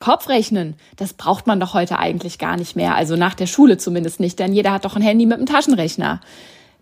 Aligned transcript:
Kopfrechnen, 0.00 0.76
das 0.96 1.12
braucht 1.12 1.46
man 1.46 1.60
doch 1.60 1.74
heute 1.74 1.98
eigentlich 1.98 2.38
gar 2.38 2.56
nicht 2.56 2.74
mehr. 2.74 2.94
Also 2.94 3.16
nach 3.16 3.34
der 3.34 3.46
Schule 3.46 3.76
zumindest 3.76 4.18
nicht, 4.18 4.38
denn 4.38 4.54
jeder 4.54 4.72
hat 4.72 4.86
doch 4.86 4.96
ein 4.96 5.02
Handy 5.02 5.26
mit 5.26 5.36
einem 5.36 5.46
Taschenrechner. 5.46 6.20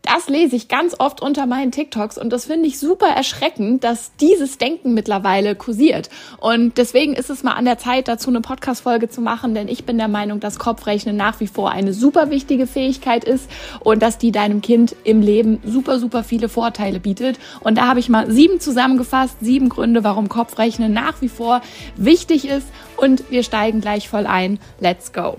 Das 0.02 0.28
lese 0.28 0.56
ich 0.56 0.68
ganz 0.68 0.94
oft 0.98 1.20
unter 1.20 1.46
meinen 1.46 1.72
TikToks 1.72 2.18
und 2.18 2.32
das 2.32 2.46
finde 2.46 2.68
ich 2.68 2.78
super 2.78 3.08
erschreckend, 3.08 3.84
dass 3.84 4.12
dieses 4.16 4.56
Denken 4.58 4.94
mittlerweile 4.94 5.54
kursiert. 5.54 6.08
Und 6.38 6.78
deswegen 6.78 7.14
ist 7.14 7.30
es 7.30 7.42
mal 7.42 7.52
an 7.52 7.64
der 7.64 7.78
Zeit, 7.78 8.08
dazu 8.08 8.30
eine 8.30 8.40
Podcast-Folge 8.40 9.08
zu 9.08 9.20
machen, 9.20 9.54
denn 9.54 9.68
ich 9.68 9.84
bin 9.84 9.98
der 9.98 10.08
Meinung, 10.08 10.40
dass 10.40 10.58
Kopfrechnen 10.58 11.16
nach 11.16 11.40
wie 11.40 11.46
vor 11.46 11.70
eine 11.70 11.92
super 11.92 12.30
wichtige 12.30 12.66
Fähigkeit 12.66 13.24
ist 13.24 13.50
und 13.80 14.02
dass 14.02 14.18
die 14.18 14.32
deinem 14.32 14.62
Kind 14.62 14.94
im 15.04 15.20
Leben 15.20 15.60
super, 15.64 15.98
super 15.98 16.24
viele 16.24 16.48
Vorteile 16.48 17.00
bietet. 17.00 17.38
Und 17.60 17.76
da 17.76 17.86
habe 17.86 18.00
ich 18.00 18.08
mal 18.08 18.30
sieben 18.30 18.60
zusammengefasst, 18.60 19.36
sieben 19.40 19.68
Gründe, 19.68 20.04
warum 20.04 20.28
Kopfrechnen 20.28 20.92
nach 20.92 21.20
wie 21.20 21.28
vor 21.28 21.60
wichtig 21.96 22.48
ist 22.48 22.68
und 22.96 23.30
wir 23.30 23.42
steigen 23.42 23.80
gleich 23.80 24.08
voll 24.08 24.26
ein. 24.26 24.58
Let's 24.80 25.12
go! 25.12 25.38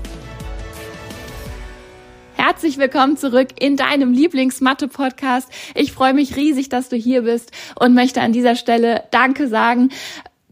Herzlich 2.43 2.79
willkommen 2.79 3.17
zurück 3.17 3.49
in 3.59 3.77
deinem 3.77 4.13
Lieblingsmathe-Podcast. 4.13 5.47
Ich 5.75 5.91
freue 5.91 6.15
mich 6.15 6.35
riesig, 6.35 6.69
dass 6.69 6.89
du 6.89 6.95
hier 6.95 7.21
bist 7.21 7.51
und 7.79 7.93
möchte 7.93 8.19
an 8.19 8.33
dieser 8.33 8.55
Stelle 8.55 9.03
Danke 9.11 9.47
sagen 9.47 9.89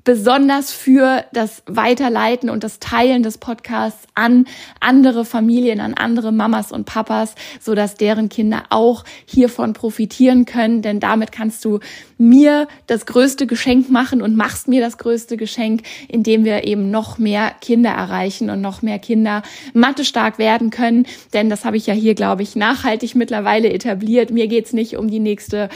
besonders 0.03 0.72
für 0.72 1.25
das 1.33 1.64
Weiterleiten 1.66 2.50
und 2.50 2.64
das 2.64 2.80
Teilen 2.80 3.23
des 3.23 3.38
Podcasts 3.38 4.08
an 4.16 4.45
andere 4.80 5.25
Familien, 5.25 5.80
an 5.80 5.94
andere 5.94 6.31
Mamas 6.31 6.72
und 6.72 6.86
Papas, 6.86 7.36
so 7.59 7.75
dass 7.75 7.95
deren 7.95 8.30
Kinder 8.30 8.64
auch 8.70 9.03
hiervon 9.25 9.73
profitieren 9.73 10.45
können. 10.45 10.81
Denn 10.81 11.00
damit 11.00 11.31
kannst 11.31 11.66
du 11.66 11.80
mir 12.17 12.67
das 12.88 13.05
größte 13.05 13.47
Geschenk 13.47 13.89
machen 13.89 14.22
und 14.22 14.36
machst 14.36 14.67
mir 14.67 14.81
das 14.81 14.97
größte 14.97 15.38
Geschenk, 15.38 15.83
indem 16.08 16.45
wir 16.45 16.66
eben 16.66 16.92
noch 16.92 17.17
mehr 17.17 17.52
Kinder 17.61 17.92
erreichen 17.92 18.50
und 18.50 18.61
noch 18.61 18.81
mehr 18.81 19.00
Kinder 19.00 19.44
Mathe 19.73 20.05
stark 20.05 20.38
werden 20.38 20.70
können. 20.70 21.05
Denn 21.33 21.50
das 21.50 21.66
habe 21.66 21.77
ich 21.77 21.88
ja 21.88 21.94
hier, 21.94 22.16
glaube 22.16 22.44
ich, 22.44 22.55
nachhaltig 22.55 23.16
mittlerweile 23.16 23.72
etabliert. 23.72 24.31
Mir 24.31 24.47
geht's 24.47 24.73
nicht 24.73 24.97
um 24.97 25.09
die 25.09 25.20
nächste 25.20 25.70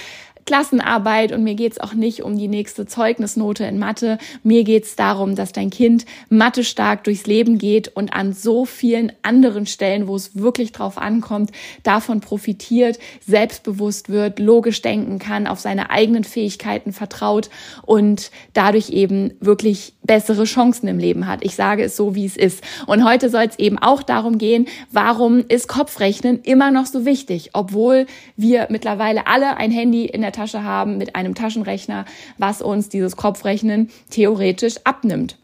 Klassenarbeit 0.45 1.31
und 1.31 1.44
mir 1.44 1.55
geht's 1.55 1.80
auch 1.80 1.94
nicht 1.94 2.23
um 2.23 2.38
die 2.38 2.47
nächste 2.47 2.86
Zeugnisnote 2.86 3.66
in 3.66 3.80
Mathe. 3.80 4.17
Mir 4.44 4.63
geht's 4.63 4.95
darum, 4.95 5.35
dass 5.35 5.52
dein 5.52 5.69
Kind 5.69 6.05
Mathe 6.30 6.63
stark 6.63 7.03
durchs 7.03 7.25
Leben 7.25 7.58
geht 7.58 7.95
und 7.95 8.13
an 8.13 8.33
so 8.33 8.66
vielen 8.66 9.11
anderen 9.22 9.66
Stellen, 9.66 10.08
wo 10.08 10.16
es 10.16 10.35
wirklich 10.35 10.72
drauf 10.72 10.97
ankommt, 10.97 11.52
davon 11.83 12.19
profitiert, 12.19 13.00
selbstbewusst 13.25 14.09
wird, 14.09 14.39
logisch 14.39 14.81
denken 14.81 15.19
kann, 15.19 15.47
auf 15.47 15.59
seine 15.59 15.89
eigenen 15.89 16.23
Fähigkeiten 16.23 16.94
vertraut 16.94 17.50
und 17.84 18.31
dadurch 18.53 18.89
eben 18.89 19.34
wirklich 19.39 19.94
bessere 20.03 20.44
Chancen 20.44 20.88
im 20.88 21.00
Leben 21.00 21.28
hat. 21.28 21.44
Ich 21.44 21.56
sage 21.56 21.84
es 21.84 21.96
so, 21.96 22.16
wie 22.16 22.25
es 22.25 22.38
ist. 22.38 22.64
Und 22.86 23.06
heute 23.06 23.30
soll 23.30 23.44
es 23.44 23.58
eben 23.58 23.80
auch 23.80 24.03
darum 24.03 24.38
gehen, 24.38 24.68
warum 24.91 25.44
ist 25.47 25.68
Kopfrechnen 25.68 26.41
immer 26.41 26.72
noch 26.72 26.86
so 26.86 27.06
wichtig, 27.06 27.52
obwohl 27.53 28.06
wir 28.36 28.68
mittlerweile 28.69 29.28
alle 29.28 29.58
ein 29.58 29.72
Handy 29.72 30.06
in 30.06 30.22
der 30.22 30.31
Tasche 30.31 30.63
haben 30.63 30.97
mit 30.97 31.16
einem 31.16 31.36
Taschenrechner, 31.36 32.06
was 32.38 32.62
uns 32.62 32.90
dieses 32.90 33.16
Kopfrechnen 33.16 33.90
theoretisch 34.09 34.75
abnimmt. 34.84 35.38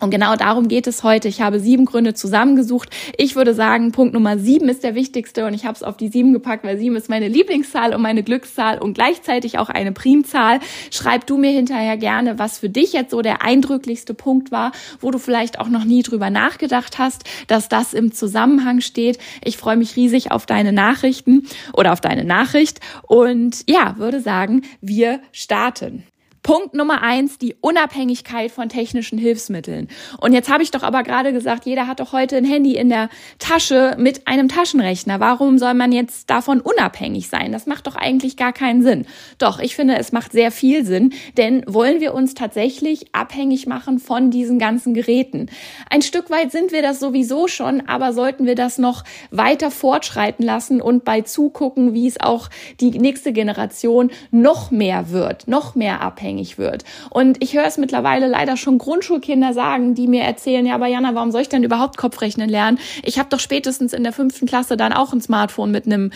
Und 0.00 0.10
genau 0.10 0.36
darum 0.36 0.68
geht 0.68 0.86
es 0.86 1.02
heute. 1.02 1.26
Ich 1.28 1.40
habe 1.40 1.58
sieben 1.58 1.84
Gründe 1.84 2.14
zusammengesucht. 2.14 2.90
Ich 3.16 3.34
würde 3.34 3.54
sagen, 3.54 3.90
Punkt 3.90 4.14
Nummer 4.14 4.38
sieben 4.38 4.68
ist 4.68 4.84
der 4.84 4.94
wichtigste 4.94 5.44
und 5.46 5.54
ich 5.54 5.64
habe 5.64 5.74
es 5.74 5.82
auf 5.82 5.96
die 5.96 6.08
sieben 6.08 6.32
gepackt, 6.32 6.64
weil 6.64 6.78
sieben 6.78 6.94
ist 6.94 7.08
meine 7.08 7.26
Lieblingszahl 7.26 7.94
und 7.94 8.02
meine 8.02 8.22
Glückszahl 8.22 8.78
und 8.78 8.94
gleichzeitig 8.94 9.58
auch 9.58 9.68
eine 9.68 9.92
Primzahl. 9.92 10.60
Schreib 10.90 11.26
du 11.26 11.36
mir 11.36 11.50
hinterher 11.50 11.96
gerne, 11.96 12.38
was 12.38 12.58
für 12.58 12.68
dich 12.68 12.92
jetzt 12.92 13.10
so 13.10 13.22
der 13.22 13.42
eindrücklichste 13.42 14.14
Punkt 14.14 14.52
war, 14.52 14.72
wo 15.00 15.10
du 15.10 15.18
vielleicht 15.18 15.58
auch 15.58 15.68
noch 15.68 15.84
nie 15.84 16.02
drüber 16.02 16.30
nachgedacht 16.30 16.98
hast, 16.98 17.24
dass 17.48 17.68
das 17.68 17.92
im 17.92 18.12
Zusammenhang 18.12 18.80
steht. 18.80 19.18
Ich 19.42 19.56
freue 19.56 19.76
mich 19.76 19.96
riesig 19.96 20.30
auf 20.30 20.46
deine 20.46 20.72
Nachrichten 20.72 21.46
oder 21.72 21.92
auf 21.92 22.00
deine 22.00 22.24
Nachricht 22.24 22.80
und 23.02 23.64
ja, 23.68 23.96
würde 23.98 24.20
sagen, 24.20 24.62
wir 24.80 25.20
starten. 25.32 26.04
Punkt 26.48 26.72
Nummer 26.72 27.02
eins, 27.02 27.36
die 27.36 27.56
Unabhängigkeit 27.60 28.50
von 28.50 28.70
technischen 28.70 29.18
Hilfsmitteln. 29.18 29.86
Und 30.18 30.32
jetzt 30.32 30.50
habe 30.50 30.62
ich 30.62 30.70
doch 30.70 30.82
aber 30.82 31.02
gerade 31.02 31.34
gesagt, 31.34 31.66
jeder 31.66 31.86
hat 31.86 32.00
doch 32.00 32.14
heute 32.14 32.38
ein 32.38 32.46
Handy 32.46 32.74
in 32.74 32.88
der 32.88 33.10
Tasche 33.38 33.96
mit 33.98 34.26
einem 34.26 34.48
Taschenrechner. 34.48 35.20
Warum 35.20 35.58
soll 35.58 35.74
man 35.74 35.92
jetzt 35.92 36.30
davon 36.30 36.62
unabhängig 36.62 37.28
sein? 37.28 37.52
Das 37.52 37.66
macht 37.66 37.86
doch 37.86 37.96
eigentlich 37.96 38.38
gar 38.38 38.54
keinen 38.54 38.82
Sinn. 38.82 39.04
Doch, 39.36 39.58
ich 39.58 39.76
finde, 39.76 39.98
es 39.98 40.10
macht 40.10 40.32
sehr 40.32 40.50
viel 40.50 40.86
Sinn, 40.86 41.12
denn 41.36 41.64
wollen 41.66 42.00
wir 42.00 42.14
uns 42.14 42.32
tatsächlich 42.32 43.14
abhängig 43.14 43.66
machen 43.66 43.98
von 43.98 44.30
diesen 44.30 44.58
ganzen 44.58 44.94
Geräten? 44.94 45.50
Ein 45.90 46.00
Stück 46.00 46.30
weit 46.30 46.50
sind 46.50 46.72
wir 46.72 46.80
das 46.80 46.98
sowieso 46.98 47.46
schon, 47.46 47.86
aber 47.86 48.14
sollten 48.14 48.46
wir 48.46 48.54
das 48.54 48.78
noch 48.78 49.04
weiter 49.30 49.70
fortschreiten 49.70 50.46
lassen 50.46 50.80
und 50.80 51.04
bei 51.04 51.20
zugucken, 51.20 51.92
wie 51.92 52.06
es 52.06 52.18
auch 52.18 52.48
die 52.80 52.98
nächste 52.98 53.34
Generation 53.34 54.10
noch 54.30 54.70
mehr 54.70 55.10
wird, 55.10 55.46
noch 55.46 55.74
mehr 55.74 56.00
abhängig 56.00 56.37
abhängig 56.38 56.58
wird. 56.58 56.84
Und 57.10 57.42
ich 57.42 57.54
höre 57.54 57.66
es 57.66 57.78
mittlerweile 57.78 58.28
leider 58.28 58.56
schon 58.56 58.78
Grundschulkinder 58.78 59.52
sagen, 59.52 59.94
die 59.94 60.06
mir 60.06 60.22
erzählen, 60.22 60.64
ja, 60.66 60.74
aber 60.74 60.86
Jana, 60.86 61.14
warum 61.14 61.30
soll 61.30 61.42
ich 61.42 61.48
denn 61.48 61.64
überhaupt 61.64 61.96
Kopfrechnen 61.96 62.48
lernen? 62.48 62.78
Ich 63.02 63.18
habe 63.18 63.28
doch 63.28 63.40
spätestens 63.40 63.92
in 63.92 64.04
der 64.04 64.12
fünften 64.12 64.46
Klasse 64.46 64.76
dann 64.76 64.92
auch 64.92 65.12
ein 65.12 65.20
Smartphone 65.20 65.70
mit 65.70 65.86
einem 65.86 66.12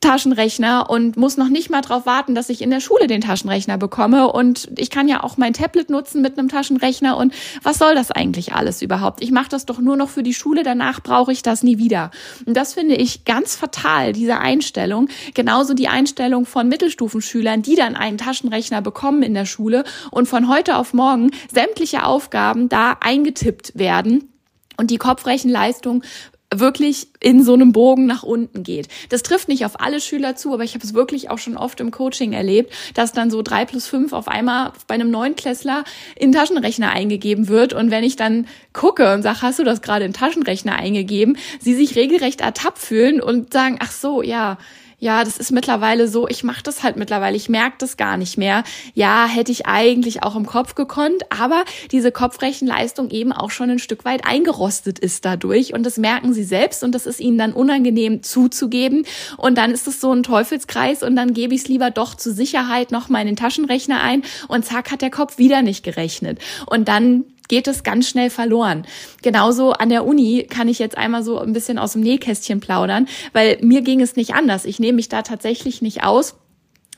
Taschenrechner 0.00 0.90
und 0.90 1.16
muss 1.16 1.36
noch 1.36 1.48
nicht 1.48 1.70
mal 1.70 1.80
darauf 1.80 2.06
warten, 2.06 2.34
dass 2.34 2.50
ich 2.50 2.60
in 2.60 2.70
der 2.70 2.80
Schule 2.80 3.06
den 3.06 3.22
Taschenrechner 3.22 3.78
bekomme. 3.78 4.30
Und 4.30 4.70
ich 4.76 4.90
kann 4.90 5.08
ja 5.08 5.24
auch 5.24 5.36
mein 5.36 5.54
Tablet 5.54 5.90
nutzen 5.90 6.22
mit 6.22 6.38
einem 6.38 6.48
Taschenrechner. 6.48 7.16
Und 7.16 7.34
was 7.62 7.78
soll 7.78 7.94
das 7.94 8.10
eigentlich 8.10 8.52
alles 8.52 8.82
überhaupt? 8.82 9.22
Ich 9.22 9.30
mache 9.30 9.48
das 9.48 9.64
doch 9.64 9.78
nur 9.78 9.96
noch 9.96 10.10
für 10.10 10.22
die 10.22 10.34
Schule, 10.34 10.62
danach 10.62 11.00
brauche 11.00 11.32
ich 11.32 11.42
das 11.42 11.62
nie 11.62 11.78
wieder. 11.78 12.10
Und 12.44 12.56
das 12.56 12.74
finde 12.74 12.94
ich 12.94 13.24
ganz 13.24 13.56
fatal, 13.56 14.12
diese 14.12 14.38
Einstellung. 14.38 15.08
Genauso 15.34 15.74
die 15.74 15.88
Einstellung 15.88 16.44
von 16.44 16.68
Mittelstufenschülern, 16.68 17.62
die 17.62 17.74
dann 17.74 17.96
einen 17.96 18.18
Taschenrechner 18.18 18.82
bekommen 18.82 19.22
in 19.22 19.34
der 19.34 19.46
Schule 19.46 19.84
und 20.10 20.28
von 20.28 20.48
heute 20.48 20.76
auf 20.76 20.92
morgen 20.92 21.30
sämtliche 21.52 22.04
Aufgaben 22.04 22.68
da 22.68 22.96
eingetippt 23.00 23.78
werden 23.78 24.28
und 24.76 24.90
die 24.90 24.98
Kopfrechenleistung 24.98 26.02
wirklich 26.54 27.08
in 27.20 27.42
so 27.42 27.54
einem 27.54 27.72
Bogen 27.72 28.06
nach 28.06 28.22
unten 28.22 28.62
geht. 28.62 28.88
Das 29.08 29.22
trifft 29.22 29.48
nicht 29.48 29.64
auf 29.64 29.80
alle 29.80 30.00
Schüler 30.00 30.36
zu, 30.36 30.54
aber 30.54 30.64
ich 30.64 30.74
habe 30.74 30.84
es 30.84 30.94
wirklich 30.94 31.30
auch 31.30 31.38
schon 31.38 31.56
oft 31.56 31.80
im 31.80 31.90
Coaching 31.90 32.32
erlebt, 32.32 32.72
dass 32.94 33.12
dann 33.12 33.30
so 33.30 33.42
drei 33.42 33.64
plus 33.64 33.86
fünf 33.86 34.12
auf 34.12 34.28
einmal 34.28 34.72
bei 34.86 34.94
einem 34.94 35.10
Neunklässler 35.10 35.84
in 36.14 36.32
Taschenrechner 36.32 36.90
eingegeben 36.90 37.48
wird. 37.48 37.72
Und 37.72 37.90
wenn 37.90 38.04
ich 38.04 38.16
dann 38.16 38.46
gucke 38.72 39.12
und 39.12 39.22
sage, 39.22 39.42
hast 39.42 39.58
du 39.58 39.64
das 39.64 39.82
gerade 39.82 40.04
in 40.04 40.12
Taschenrechner 40.12 40.76
eingegeben, 40.76 41.36
sie 41.60 41.74
sich 41.74 41.96
regelrecht 41.96 42.40
ertappt 42.40 42.78
fühlen 42.78 43.20
und 43.20 43.52
sagen, 43.52 43.78
ach 43.80 43.90
so, 43.90 44.22
ja, 44.22 44.58
ja, 44.98 45.24
das 45.24 45.36
ist 45.36 45.52
mittlerweile 45.52 46.08
so, 46.08 46.26
ich 46.26 46.42
mache 46.42 46.62
das 46.62 46.82
halt 46.82 46.96
mittlerweile, 46.96 47.36
ich 47.36 47.50
merke 47.50 47.76
das 47.78 47.98
gar 47.98 48.16
nicht 48.16 48.38
mehr. 48.38 48.64
Ja, 48.94 49.26
hätte 49.26 49.52
ich 49.52 49.66
eigentlich 49.66 50.22
auch 50.22 50.36
im 50.36 50.46
Kopf 50.46 50.74
gekonnt, 50.74 51.22
aber 51.28 51.64
diese 51.92 52.10
Kopfrechenleistung 52.12 53.10
eben 53.10 53.32
auch 53.32 53.50
schon 53.50 53.68
ein 53.68 53.78
Stück 53.78 54.06
weit 54.06 54.26
eingerostet 54.26 54.98
ist 54.98 55.26
dadurch 55.26 55.74
und 55.74 55.84
das 55.84 55.98
merken 55.98 56.32
sie 56.32 56.44
selbst 56.44 56.82
und 56.82 56.94
das 56.94 57.04
ist 57.04 57.20
ihnen 57.20 57.36
dann 57.36 57.52
unangenehm 57.52 58.22
zuzugeben 58.22 59.04
und 59.36 59.58
dann 59.58 59.70
ist 59.70 59.86
es 59.86 60.00
so 60.00 60.12
ein 60.12 60.22
Teufelskreis 60.22 61.02
und 61.02 61.14
dann 61.14 61.34
gebe 61.34 61.54
ich 61.54 61.62
es 61.62 61.68
lieber 61.68 61.90
doch 61.90 62.14
zur 62.14 62.32
Sicherheit 62.32 62.90
noch 62.90 63.10
mal 63.10 63.20
in 63.20 63.26
den 63.26 63.36
Taschenrechner 63.36 64.02
ein 64.02 64.22
und 64.48 64.64
zack 64.64 64.90
hat 64.90 65.02
der 65.02 65.10
Kopf 65.10 65.36
wieder 65.36 65.60
nicht 65.60 65.84
gerechnet 65.84 66.38
und 66.66 66.88
dann 66.88 67.24
geht 67.48 67.68
es 67.68 67.82
ganz 67.82 68.08
schnell 68.08 68.30
verloren. 68.30 68.86
Genauso 69.22 69.72
an 69.72 69.88
der 69.88 70.04
Uni 70.06 70.46
kann 70.48 70.68
ich 70.68 70.78
jetzt 70.78 70.96
einmal 70.98 71.22
so 71.22 71.38
ein 71.38 71.52
bisschen 71.52 71.78
aus 71.78 71.92
dem 71.92 72.02
Nähkästchen 72.02 72.60
plaudern, 72.60 73.08
weil 73.32 73.58
mir 73.60 73.82
ging 73.82 74.00
es 74.00 74.16
nicht 74.16 74.34
anders. 74.34 74.64
Ich 74.64 74.78
nehme 74.78 74.96
mich 74.96 75.08
da 75.08 75.22
tatsächlich 75.22 75.82
nicht 75.82 76.02
aus 76.04 76.36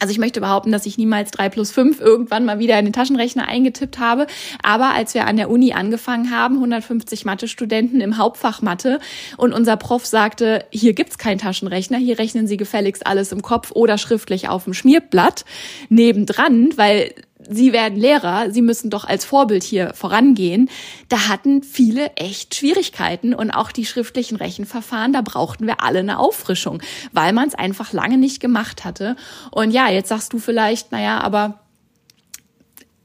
Also 0.01 0.13
ich 0.13 0.19
möchte 0.19 0.41
behaupten, 0.41 0.71
dass 0.71 0.87
ich 0.87 0.97
niemals 0.97 1.33
drei 1.33 1.49
plus 1.49 1.73
fünf 1.73 2.01
irgendwann 2.01 2.45
mal 2.45 2.61
wieder 2.61 2.79
in 2.79 2.85
den 2.85 2.93
Taschenrechner 2.93 3.49
eingetippt 3.49 3.99
habe. 3.99 4.29
Aber 4.63 4.95
als 4.95 5.15
wir 5.15 5.27
an 5.27 5.37
der 5.37 5.51
Uni 5.51 5.73
angefangen 5.73 6.31
haben, 6.31 6.55
150 6.55 7.25
Mathe-Studenten 7.25 8.01
im 8.01 8.17
Hauptfach 8.17 8.63
Mathe 8.63 9.01
und 9.37 9.53
unser 9.53 9.77
Prof 9.77 10.07
sagte, 10.07 10.65
hier 10.71 10.93
gibt's 10.93 11.19
keinen 11.19 11.39
Taschenrechner, 11.39 11.99
hier 11.99 12.19
rechnen 12.19 12.47
Sie 12.47 12.57
gefälligst 12.57 13.09
alles 13.09 13.33
im 13.33 13.43
Kopf 13.43 13.73
oder 13.73 13.99
schriftlich 13.99 14.49
auf 14.49 14.65
dem 14.65 14.75
Schmierblatt 14.75 15.45
nebendran, 15.89 16.71
weil 16.77 17.13
Sie 17.51 17.73
werden 17.73 17.99
Lehrer, 17.99 18.51
Sie 18.51 18.63
müssen 18.63 18.91
doch 18.91 19.05
als 19.05 19.25
Vorbild 19.25 19.63
hier 19.63 19.95
vorangehen. 19.95 20.69
Da 21.09 21.29
hatten 21.29 21.63
viele 21.63 22.15
echt 22.17 22.55
Schwierigkeiten 22.55 23.35
und 23.35 23.51
auch 23.51 23.73
die 23.73 23.87
schriftlichen 23.87 24.37
Rechenverfahren, 24.37 25.13
da 25.13 25.23
brauchten 25.23 25.67
wir 25.67 25.83
alle 25.83 26.01
eine 26.01 26.19
Auffrischung, 26.19 26.83
weil 27.13 27.33
man 27.33 27.49
es 27.49 27.55
einfach 27.55 27.93
lange 27.93 28.19
nicht 28.19 28.41
gemacht 28.41 28.85
hatte. 28.85 29.17
Und 29.51 29.71
ja, 29.71 29.89
jetzt 29.89 30.09
sagst 30.09 30.33
du 30.33 30.39
vielleicht, 30.39 30.93
naja, 30.93 31.21
aber 31.21 31.61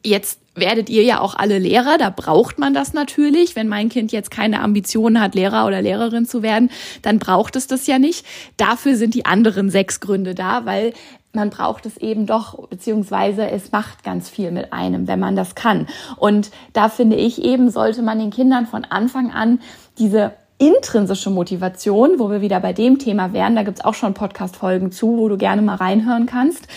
jetzt 0.05 0.39
werdet 0.55 0.89
ihr 0.89 1.03
ja 1.03 1.19
auch 1.19 1.35
alle 1.35 1.57
Lehrer, 1.57 1.97
da 1.97 2.09
braucht 2.09 2.59
man 2.59 2.73
das 2.73 2.93
natürlich. 2.93 3.55
Wenn 3.55 3.67
mein 3.67 3.89
Kind 3.89 4.11
jetzt 4.11 4.29
keine 4.29 4.61
Ambitionen 4.61 5.19
hat, 5.19 5.35
Lehrer 5.35 5.65
oder 5.65 5.81
Lehrerin 5.81 6.25
zu 6.25 6.43
werden, 6.43 6.69
dann 7.01 7.19
braucht 7.19 7.55
es 7.55 7.67
das 7.67 7.87
ja 7.87 7.97
nicht. 7.97 8.25
Dafür 8.57 8.95
sind 8.95 9.15
die 9.15 9.25
anderen 9.25 9.69
sechs 9.69 9.99
Gründe 9.99 10.35
da, 10.35 10.65
weil 10.65 10.93
man 11.33 11.49
braucht 11.49 11.87
es 11.87 11.97
eben 11.97 12.27
doch, 12.27 12.67
beziehungsweise 12.67 13.49
es 13.49 13.71
macht 13.71 14.03
ganz 14.03 14.29
viel 14.29 14.51
mit 14.51 14.71
einem, 14.71 15.07
wenn 15.07 15.19
man 15.19 15.35
das 15.35 15.55
kann. 15.55 15.87
Und 16.17 16.51
da 16.73 16.89
finde 16.89 17.15
ich 17.15 17.43
eben, 17.43 17.71
sollte 17.71 18.03
man 18.03 18.19
den 18.19 18.29
Kindern 18.29 18.67
von 18.67 18.85
Anfang 18.85 19.31
an 19.31 19.59
diese 19.97 20.33
intrinsische 20.59 21.31
Motivation, 21.31 22.19
wo 22.19 22.29
wir 22.29 22.41
wieder 22.41 22.59
bei 22.59 22.71
dem 22.71 22.99
Thema 22.99 23.33
wären, 23.33 23.55
da 23.55 23.63
gibt's 23.63 23.83
auch 23.83 23.95
schon 23.95 24.13
Podcast-Folgen 24.13 24.91
zu, 24.91 25.17
wo 25.17 25.27
du 25.27 25.37
gerne 25.37 25.63
mal 25.63 25.75
reinhören 25.75 26.27
kannst, 26.27 26.67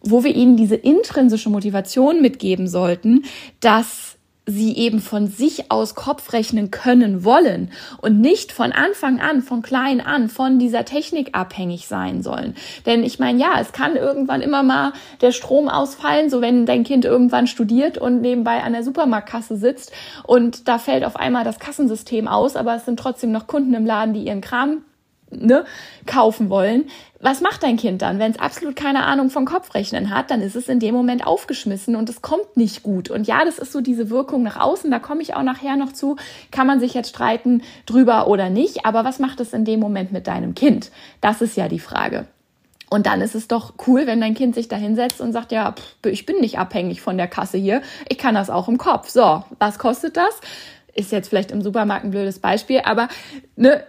wo 0.00 0.22
wir 0.22 0.34
ihnen 0.34 0.56
diese 0.56 0.76
intrinsische 0.76 1.50
Motivation 1.50 2.22
mitgeben 2.22 2.68
sollten, 2.68 3.24
dass 3.58 4.07
sie 4.48 4.76
eben 4.76 5.00
von 5.00 5.28
sich 5.28 5.70
aus 5.70 5.94
Kopf 5.94 6.32
rechnen 6.32 6.70
können 6.70 7.22
wollen 7.22 7.70
und 8.00 8.20
nicht 8.20 8.50
von 8.50 8.72
Anfang 8.72 9.20
an, 9.20 9.42
von 9.42 9.60
klein 9.60 10.00
an, 10.00 10.28
von 10.28 10.58
dieser 10.58 10.86
Technik 10.86 11.30
abhängig 11.32 11.86
sein 11.86 12.22
sollen. 12.22 12.54
Denn 12.86 13.04
ich 13.04 13.18
meine, 13.18 13.38
ja, 13.38 13.60
es 13.60 13.72
kann 13.72 13.94
irgendwann 13.94 14.40
immer 14.40 14.62
mal 14.62 14.92
der 15.20 15.32
Strom 15.32 15.68
ausfallen, 15.68 16.30
so 16.30 16.40
wenn 16.40 16.64
dein 16.64 16.82
Kind 16.82 17.04
irgendwann 17.04 17.46
studiert 17.46 17.98
und 17.98 18.22
nebenbei 18.22 18.62
an 18.62 18.72
der 18.72 18.82
Supermarktkasse 18.82 19.56
sitzt 19.56 19.92
und 20.24 20.66
da 20.66 20.78
fällt 20.78 21.04
auf 21.04 21.16
einmal 21.16 21.44
das 21.44 21.58
Kassensystem 21.58 22.26
aus, 22.26 22.56
aber 22.56 22.74
es 22.74 22.86
sind 22.86 22.98
trotzdem 22.98 23.32
noch 23.32 23.46
Kunden 23.46 23.74
im 23.74 23.84
Laden, 23.84 24.14
die 24.14 24.24
ihren 24.24 24.40
Kram 24.40 24.82
ne, 25.30 25.64
kaufen 26.06 26.50
wollen. 26.50 26.86
Was 27.20 27.40
macht 27.40 27.62
dein 27.62 27.76
Kind 27.76 28.02
dann? 28.02 28.18
Wenn 28.18 28.32
es 28.32 28.38
absolut 28.38 28.76
keine 28.76 29.04
Ahnung 29.04 29.30
von 29.30 29.44
Kopfrechnen 29.44 30.10
hat, 30.10 30.30
dann 30.30 30.40
ist 30.40 30.54
es 30.54 30.68
in 30.68 30.78
dem 30.78 30.94
Moment 30.94 31.26
aufgeschmissen 31.26 31.96
und 31.96 32.08
es 32.08 32.22
kommt 32.22 32.56
nicht 32.56 32.82
gut. 32.82 33.10
Und 33.10 33.26
ja, 33.26 33.44
das 33.44 33.58
ist 33.58 33.72
so 33.72 33.80
diese 33.80 34.08
Wirkung 34.10 34.42
nach 34.42 34.58
außen, 34.58 34.90
da 34.90 34.98
komme 34.98 35.22
ich 35.22 35.34
auch 35.34 35.42
nachher 35.42 35.76
noch 35.76 35.92
zu. 35.92 36.16
Kann 36.50 36.66
man 36.66 36.80
sich 36.80 36.94
jetzt 36.94 37.10
streiten 37.10 37.62
drüber 37.86 38.28
oder 38.28 38.50
nicht, 38.50 38.86
aber 38.86 39.04
was 39.04 39.18
macht 39.18 39.40
es 39.40 39.52
in 39.52 39.64
dem 39.64 39.80
Moment 39.80 40.12
mit 40.12 40.26
deinem 40.26 40.54
Kind? 40.54 40.90
Das 41.20 41.42
ist 41.42 41.56
ja 41.56 41.68
die 41.68 41.80
Frage. 41.80 42.26
Und 42.90 43.06
dann 43.06 43.20
ist 43.20 43.34
es 43.34 43.48
doch 43.48 43.74
cool, 43.86 44.06
wenn 44.06 44.20
dein 44.20 44.34
Kind 44.34 44.54
sich 44.54 44.68
da 44.68 44.76
hinsetzt 44.76 45.20
und 45.20 45.32
sagt, 45.32 45.52
ja, 45.52 45.72
pff, 45.72 46.06
ich 46.06 46.24
bin 46.24 46.40
nicht 46.40 46.58
abhängig 46.58 47.02
von 47.02 47.18
der 47.18 47.28
Kasse 47.28 47.58
hier, 47.58 47.82
ich 48.08 48.16
kann 48.16 48.34
das 48.34 48.48
auch 48.48 48.68
im 48.68 48.78
Kopf. 48.78 49.10
So, 49.10 49.44
was 49.58 49.78
kostet 49.78 50.16
das? 50.16 50.40
Ist 50.94 51.12
jetzt 51.12 51.28
vielleicht 51.28 51.50
im 51.50 51.62
Supermarkt 51.62 52.04
ein 52.04 52.10
blödes 52.10 52.38
Beispiel, 52.38 52.80
aber 52.84 53.08
ne, 53.56 53.84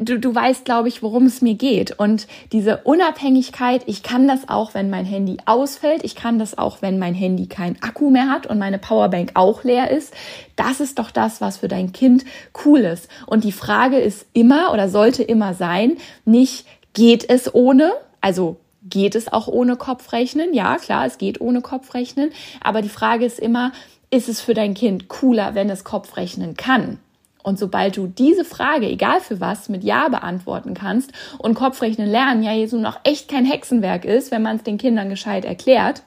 du, 0.00 0.18
du 0.18 0.34
weißt, 0.34 0.64
glaube 0.64 0.88
ich, 0.88 1.02
worum 1.02 1.26
es 1.26 1.42
mir 1.42 1.54
geht. 1.54 1.98
Und 1.98 2.26
diese 2.52 2.78
Unabhängigkeit, 2.78 3.82
ich 3.86 4.02
kann 4.02 4.26
das 4.26 4.48
auch, 4.48 4.74
wenn 4.74 4.90
mein 4.90 5.04
Handy 5.04 5.38
ausfällt, 5.46 6.04
ich 6.04 6.16
kann 6.16 6.38
das 6.38 6.58
auch, 6.58 6.82
wenn 6.82 6.98
mein 6.98 7.14
Handy 7.14 7.46
keinen 7.46 7.80
Akku 7.82 8.10
mehr 8.10 8.28
hat 8.28 8.46
und 8.46 8.58
meine 8.58 8.78
Powerbank 8.78 9.32
auch 9.34 9.64
leer 9.64 9.90
ist. 9.90 10.12
Das 10.56 10.80
ist 10.80 10.98
doch 10.98 11.10
das, 11.10 11.40
was 11.40 11.58
für 11.58 11.68
dein 11.68 11.92
Kind 11.92 12.24
cool 12.64 12.80
ist. 12.80 13.08
Und 13.26 13.44
die 13.44 13.52
Frage 13.52 13.98
ist 13.98 14.26
immer 14.32 14.72
oder 14.72 14.88
sollte 14.88 15.22
immer 15.22 15.54
sein, 15.54 15.96
nicht 16.24 16.66
geht 16.92 17.28
es 17.28 17.52
ohne, 17.54 17.92
also 18.20 18.56
geht 18.82 19.14
es 19.14 19.32
auch 19.32 19.48
ohne 19.48 19.76
Kopfrechnen? 19.76 20.52
Ja, 20.52 20.76
klar, 20.76 21.06
es 21.06 21.18
geht 21.18 21.40
ohne 21.40 21.60
Kopfrechnen. 21.60 22.30
Aber 22.60 22.82
die 22.82 22.88
Frage 22.88 23.24
ist 23.24 23.38
immer, 23.38 23.72
ist 24.10 24.28
es 24.28 24.40
für 24.40 24.54
dein 24.54 24.74
Kind 24.74 25.08
cooler, 25.08 25.54
wenn 25.54 25.70
es 25.70 25.84
Kopfrechnen 25.84 26.56
kann? 26.56 26.98
Und 27.44 27.58
sobald 27.58 27.96
du 27.96 28.06
diese 28.08 28.44
Frage, 28.44 28.88
egal 28.88 29.20
für 29.20 29.38
was, 29.38 29.68
mit 29.68 29.84
Ja 29.84 30.08
beantworten 30.08 30.74
kannst 30.74 31.12
und 31.38 31.54
Kopfrechnen 31.54 32.08
lernen 32.08 32.42
ja 32.42 32.52
jetzt 32.52 32.72
noch 32.72 32.98
echt 33.04 33.30
kein 33.30 33.44
Hexenwerk 33.44 34.04
ist, 34.04 34.32
wenn 34.32 34.42
man 34.42 34.56
es 34.56 34.62
den 34.62 34.78
Kindern 34.78 35.10
gescheit 35.10 35.44
erklärt, 35.44 36.02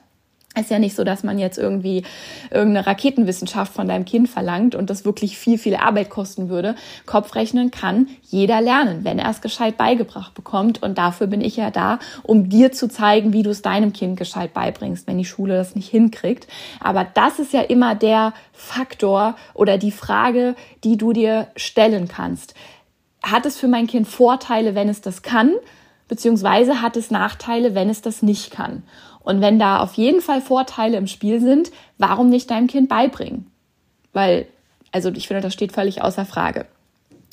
ist 0.58 0.70
ja 0.70 0.78
nicht 0.78 0.96
so, 0.96 1.04
dass 1.04 1.24
man 1.24 1.38
jetzt 1.38 1.58
irgendwie 1.58 2.04
irgendeine 2.50 2.86
Raketenwissenschaft 2.86 3.72
von 3.72 3.88
deinem 3.88 4.04
Kind 4.04 4.28
verlangt 4.28 4.74
und 4.74 4.90
das 4.90 5.04
wirklich 5.04 5.38
viel, 5.38 5.58
viel 5.58 5.76
Arbeit 5.76 6.10
kosten 6.10 6.48
würde. 6.48 6.74
Kopfrechnen 7.06 7.70
kann 7.70 8.08
jeder 8.22 8.60
lernen, 8.60 9.04
wenn 9.04 9.18
er 9.18 9.30
es 9.30 9.40
gescheit 9.40 9.76
beigebracht 9.76 10.34
bekommt. 10.34 10.82
Und 10.82 10.98
dafür 10.98 11.26
bin 11.26 11.40
ich 11.40 11.56
ja 11.56 11.70
da, 11.70 11.98
um 12.22 12.48
dir 12.48 12.72
zu 12.72 12.88
zeigen, 12.88 13.32
wie 13.32 13.42
du 13.42 13.50
es 13.50 13.62
deinem 13.62 13.92
Kind 13.92 14.18
gescheit 14.18 14.54
beibringst, 14.54 15.06
wenn 15.06 15.18
die 15.18 15.24
Schule 15.24 15.54
das 15.54 15.74
nicht 15.74 15.88
hinkriegt. 15.88 16.46
Aber 16.80 17.04
das 17.04 17.38
ist 17.38 17.52
ja 17.52 17.60
immer 17.60 17.94
der 17.94 18.32
Faktor 18.52 19.36
oder 19.54 19.78
die 19.78 19.92
Frage, 19.92 20.54
die 20.84 20.96
du 20.96 21.12
dir 21.12 21.48
stellen 21.56 22.08
kannst. 22.08 22.54
Hat 23.22 23.46
es 23.46 23.58
für 23.58 23.68
mein 23.68 23.86
Kind 23.86 24.06
Vorteile, 24.06 24.74
wenn 24.74 24.88
es 24.88 25.00
das 25.00 25.22
kann? 25.22 25.52
Beziehungsweise 26.08 26.80
hat 26.80 26.96
es 26.96 27.10
Nachteile, 27.10 27.74
wenn 27.74 27.90
es 27.90 28.00
das 28.00 28.22
nicht 28.22 28.50
kann? 28.50 28.82
Und 29.28 29.42
wenn 29.42 29.58
da 29.58 29.80
auf 29.80 29.92
jeden 29.92 30.22
Fall 30.22 30.40
Vorteile 30.40 30.96
im 30.96 31.06
Spiel 31.06 31.38
sind, 31.38 31.70
warum 31.98 32.30
nicht 32.30 32.50
deinem 32.50 32.66
Kind 32.66 32.88
beibringen? 32.88 33.50
Weil, 34.14 34.46
also 34.90 35.10
ich 35.10 35.28
finde, 35.28 35.42
das 35.42 35.52
steht 35.52 35.72
völlig 35.72 36.00
außer 36.00 36.24
Frage. 36.24 36.64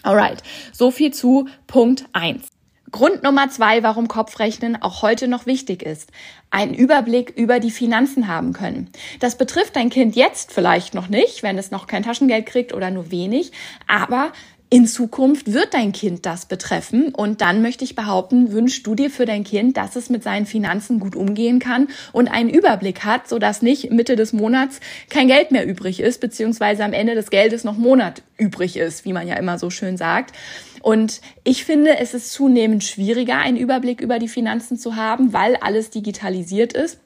Alright, 0.03 0.44
so 0.74 0.92
viel 0.92 1.13
zu 1.13 1.47
Punkt 1.68 2.03
eins. 2.12 2.50
Grund 2.92 3.24
Nummer 3.24 3.50
zwei, 3.50 3.81
warum 3.81 4.09
Kopfrechnen 4.09 4.81
auch 4.81 5.03
heute 5.03 5.30
noch 5.30 5.45
wichtig 5.45 5.83
ist. 5.83 6.12
Einen 6.51 6.74
Überblick 6.74 7.30
über 7.30 7.62
die 7.62 7.71
Finanzen 7.71 8.27
haben 8.27 8.51
können. 8.51 8.89
Das 9.21 9.38
betrifft 9.38 9.77
dein 9.77 9.89
Kind 9.89 10.18
jetzt 10.18 10.51
vielleicht 10.51 10.95
noch 10.95 11.07
nicht, 11.07 11.44
wenn 11.44 11.57
es 11.57 11.71
noch 11.71 11.88
kein 11.88 12.03
Taschengeld 12.03 12.45
kriegt 12.45 12.74
oder 12.74 12.91
nur 12.91 13.09
wenig, 13.09 13.53
aber 13.88 14.33
in 14.69 14.88
Zukunft 14.88 15.53
wird 15.53 15.73
dein 15.73 15.91
Kind 15.91 16.25
das 16.25 16.47
betreffen 16.47 17.13
und 17.13 17.41
dann 17.41 17.62
möchte 17.62 17.83
ich 17.83 17.95
behaupten, 17.95 18.51
wünschst 18.51 18.85
du 18.88 18.95
dir 18.95 19.12
für 19.12 19.25
dein 19.25 19.44
Kind, 19.44 19.77
dass 19.77 19.95
es 19.95 20.09
mit 20.09 20.23
seinen 20.23 20.47
Finanzen 20.47 21.00
gut 21.00 21.15
umgehen 21.15 21.59
kann 21.59 21.88
und 22.13 22.27
einen 22.27 22.50
Überblick 22.50 23.06
hat, 23.06 23.29
sodass 23.29 23.62
nicht 23.62 23.91
Mitte 23.91 24.15
des 24.15 24.33
Monats 24.33 24.79
kein 25.09 25.27
Geld 25.27 25.51
mehr 25.51 25.67
übrig 25.67 26.00
ist, 26.00 26.19
beziehungsweise 26.19 26.83
am 26.83 26.94
Ende 26.94 27.13
des 27.13 27.29
Geldes 27.29 27.63
noch 27.63 27.77
Monat 27.77 28.23
übrig 28.38 28.75
ist, 28.75 29.06
wie 29.06 29.13
man 29.13 29.27
ja 29.27 29.35
immer 29.35 29.59
so 29.59 29.69
schön 29.69 29.97
sagt. 29.97 30.35
Und 30.81 31.21
ich 31.44 31.63
finde, 31.63 31.97
es 32.00 32.13
ist 32.13 32.31
zunehmend 32.31 32.83
schwieriger, 32.83 33.38
einen 33.38 33.57
Überblick 33.57 34.01
über 34.01 34.19
die 34.19 34.27
Finanzen 34.27 34.77
zu 34.77 34.95
haben, 34.95 35.31
weil 35.31 35.55
alles 35.55 35.89
digitalisiert 35.89 36.74
ist 36.74 37.00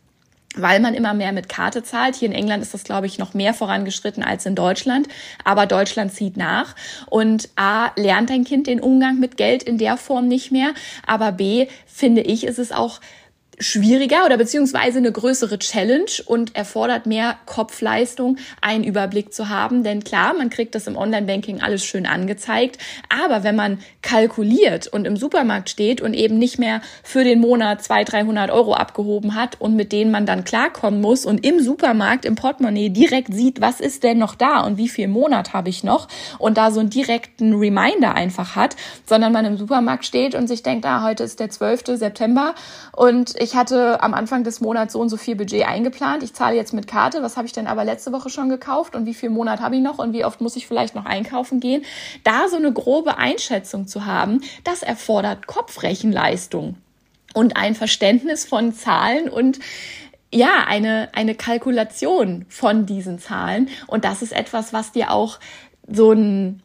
weil 0.62 0.80
man 0.80 0.94
immer 0.94 1.14
mehr 1.14 1.32
mit 1.32 1.50
Karte 1.50 1.84
zahlt. 1.84 2.16
Hier 2.16 2.28
in 2.28 2.34
England 2.34 2.64
ist 2.64 2.74
das, 2.74 2.84
glaube 2.84 3.08
ich, 3.08 3.18
noch 3.18 3.34
mehr 3.34 3.54
vorangeschritten 3.54 4.24
als 4.24 4.46
in 4.46 4.56
Deutschland. 4.56 5.08
Aber 5.44 5.66
Deutschland 5.66 6.14
zieht 6.14 6.38
nach. 6.38 6.76
Und 7.08 7.50
A, 7.56 7.92
lernt 7.96 8.30
dein 8.30 8.44
Kind 8.44 8.68
den 8.68 8.80
Umgang 8.80 9.20
mit 9.20 9.38
Geld 9.38 9.64
in 9.64 9.78
der 9.78 9.98
Form 9.98 10.28
nicht 10.28 10.52
mehr. 10.52 10.74
Aber 11.06 11.32
B, 11.32 11.68
finde 11.86 12.22
ich, 12.22 12.46
ist 12.46 12.60
es 12.60 12.72
auch 12.72 13.00
schwieriger 13.60 14.26
oder 14.26 14.38
beziehungsweise 14.38 15.00
eine 15.00 15.12
größere 15.12 15.60
Challenge 15.60 16.12
und 16.26 16.56
erfordert 16.56 17.06
mehr 17.06 17.38
Kopfleistung, 17.46 18.38
einen 18.62 18.84
Überblick 18.84 19.34
zu 19.34 19.50
haben. 19.50 19.84
Denn 19.84 20.04
klar, 20.04 20.34
man 20.34 20.50
kriegt 20.50 20.76
das 20.76 20.88
im 20.88 20.96
Online-Banking 20.96 21.62
alles 21.62 21.84
schön 21.84 22.06
angezeigt. 22.06 22.78
Aber 23.10 23.44
wenn 23.44 23.56
man 23.56 23.80
kalkuliert 24.02 24.88
und 24.88 25.06
im 25.06 25.18
Supermarkt 25.18 25.70
steht 25.70 26.02
und 26.02 26.14
eben 26.14 26.38
nicht 26.38 26.58
mehr 26.58 26.82
für 27.04 27.24
den 27.24 27.40
Monat 27.40 27.84
200, 27.84 28.14
300 28.14 28.52
Euro 28.52 28.74
abgehoben 28.74 29.36
hat 29.36 29.60
und 29.60 29.76
mit 29.76 29.92
denen 29.92 30.12
man 30.12 30.26
dann 30.26 30.44
klarkommen 30.44 31.02
muss 31.02 31.26
und 31.26 31.46
im 31.46 31.60
Supermarkt, 31.60 32.26
im 32.26 32.36
Portemonnaie 32.36 32.90
direkt 32.90 33.34
sieht, 33.34 33.62
was 33.62 33.80
ist 33.80 34.04
denn 34.04 34.18
noch 34.18 34.36
da 34.36 34.62
und 34.62 34.78
wie 34.78 34.90
viel 34.90 35.08
Monat 35.08 35.54
habe 35.54 35.70
ich 35.70 35.84
noch 35.84 36.08
und 36.38 36.58
da 36.58 36.72
so 36.72 36.80
einen 36.80 36.90
direkten 36.90 37.56
Reminder 37.56 38.16
einfach 38.16 38.56
hat, 38.56 38.76
sondern 39.06 39.34
man 39.34 39.46
im 39.46 39.58
Supermarkt 39.58 40.06
steht 40.06 40.36
und 40.36 40.48
sich 40.48 40.64
denkt, 40.64 40.86
ah, 40.86 41.04
heute 41.04 41.24
ist 41.24 41.40
der 41.40 41.50
12. 41.50 41.98
September 41.98 42.56
und 42.96 43.36
ich 43.40 43.49
ich 43.50 43.56
hatte 43.56 44.04
am 44.04 44.14
Anfang 44.14 44.44
des 44.44 44.62
Monats 44.62 44.94
so 44.94 45.00
und 45.00 45.10
so 45.10 45.18
viel 45.18 45.36
Budget 45.36 45.68
eingeplant. 45.68 46.22
Ich 46.22 46.36
zahle 46.36 46.56
jetzt 46.56 46.72
mit 46.72 46.86
Karte. 46.86 47.24
Was 47.24 47.36
habe 47.36 47.48
ich 47.48 47.52
denn 47.52 47.66
aber 47.66 47.84
letzte 47.84 48.12
Woche 48.12 48.30
schon 48.30 48.48
gekauft 48.48 48.96
und 48.96 49.08
wie 49.08 49.16
viel 49.16 49.32
Monat 49.32 49.60
habe 49.60 49.76
ich 49.76 49.82
noch 49.82 49.98
und 49.98 50.14
wie 50.14 50.24
oft 50.24 50.40
muss 50.40 50.56
ich 50.56 50.68
vielleicht 50.68 50.94
noch 50.94 51.06
einkaufen 51.06 51.60
gehen? 51.60 51.84
Da 52.24 52.48
so 52.48 52.58
eine 52.58 52.72
grobe 52.72 53.18
Einschätzung 53.18 53.88
zu 53.88 54.06
haben, 54.06 54.42
das 54.64 54.84
erfordert 54.84 55.48
Kopfrechenleistung 55.48 56.76
und 57.34 57.58
ein 57.58 57.74
Verständnis 57.74 58.46
von 58.46 58.72
Zahlen 58.72 59.30
und 59.30 59.60
ja, 60.32 60.66
eine, 60.68 61.10
eine 61.14 61.34
Kalkulation 61.34 62.46
von 62.50 62.86
diesen 62.86 63.18
Zahlen. 63.18 63.70
Und 63.88 64.06
das 64.06 64.22
ist 64.22 64.32
etwas, 64.32 64.74
was 64.74 64.92
dir 64.92 65.10
auch 65.10 65.40
so 65.88 66.12
ein 66.12 66.62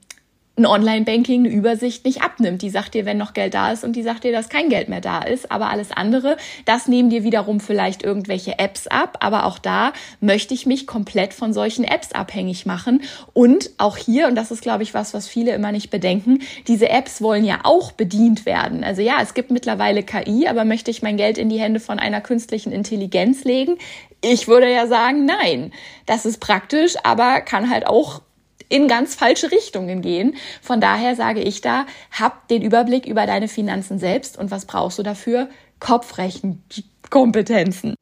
ein 0.57 0.67
Online-Banking 0.67 1.41
eine 1.41 1.55
Übersicht 1.55 2.05
nicht 2.05 2.23
abnimmt. 2.23 2.63
Die 2.63 2.71
sagt 2.71 2.95
dir, 2.95 3.07
wenn 3.07 3.19
noch 3.19 3.35
Geld 3.35 3.55
da 3.55 3.73
ist 3.73 3.83
und 3.83 3.97
die 3.97 4.03
sagt 4.03 4.23
dir, 4.23 4.31
dass 4.31 4.49
kein 4.49 4.69
Geld 4.69 4.89
mehr 4.89 5.01
da 5.01 5.21
ist. 5.21 5.51
Aber 5.51 5.69
alles 5.69 5.91
andere, 5.91 6.37
das 6.65 6.87
nehmen 6.87 7.11
dir 7.11 7.25
wiederum 7.25 7.59
vielleicht 7.59 8.05
irgendwelche 8.05 8.59
Apps 8.61 8.87
ab. 8.87 9.19
Aber 9.21 9.47
auch 9.47 9.59
da 9.59 9.93
möchte 10.21 10.55
ich 10.55 10.65
mich 10.65 10.87
komplett 10.87 11.35
von 11.35 11.53
solchen 11.53 11.85
Apps 11.85 12.13
abhängig 12.13 12.67
machen. 12.67 13.03
Und 13.33 13.71
auch 13.79 13.97
hier, 13.97 14.29
und 14.29 14.37
das 14.37 14.53
ist, 14.53 14.63
glaube 14.63 14.85
ich, 14.85 14.95
was, 14.95 15.13
was 15.13 15.27
viele 15.27 15.53
immer 15.53 15.73
nicht 15.73 15.91
bedenken, 15.91 16.41
diese 16.69 16.89
Apps 16.89 17.21
wollen 17.21 17.45
ja 17.45 17.61
auch 17.65 17.91
bedient 17.91 18.47
werden. 18.47 18.85
Also 18.85 19.03
ja, 19.03 19.17
es 19.21 19.35
gibt 19.35 19.51
mittlerweile 19.51 20.05
KI, 20.05 20.47
aber 20.47 20.65
möchte 20.65 20.91
ich 20.93 21.03
mein 21.03 21.17
Geld 21.17 21.37
in 21.37 21.49
die 21.49 21.59
Hände 21.59 21.81
von 21.81 21.99
einer 21.99 22.21
künstlichen 22.21 22.71
Intelligenz 22.71 23.43
legen? 23.43 23.77
Ich 24.21 24.47
würde 24.47 24.73
ja 24.73 24.87
sagen, 24.87 25.27
nein. 25.27 25.73
Das 26.07 26.25
ist 26.25 26.39
praktisch, 26.39 26.95
aber 27.03 27.41
kann 27.41 27.71
halt 27.71 27.87
auch 27.87 28.23
in 28.69 28.89
ganz 28.89 29.15
falsche 29.15 29.53
Richtungen 29.53 30.03
gehen. 30.03 30.35
Von 30.63 30.81
daher 30.81 31.15
sage 31.17 31.41
ich 31.41 31.61
da, 31.61 31.87
hab 32.11 32.49
den 32.49 32.63
Überblick 32.63 33.07
über 33.07 33.27
deine 33.27 33.49
Finanzen 33.49 33.99
selbst 33.99 34.39
und 34.39 34.51
was 34.51 34.65
brauchst 34.67 34.99
du 34.99 35.03
dafür? 35.03 35.49
Kopfrechenkompetenzen. 35.81 37.95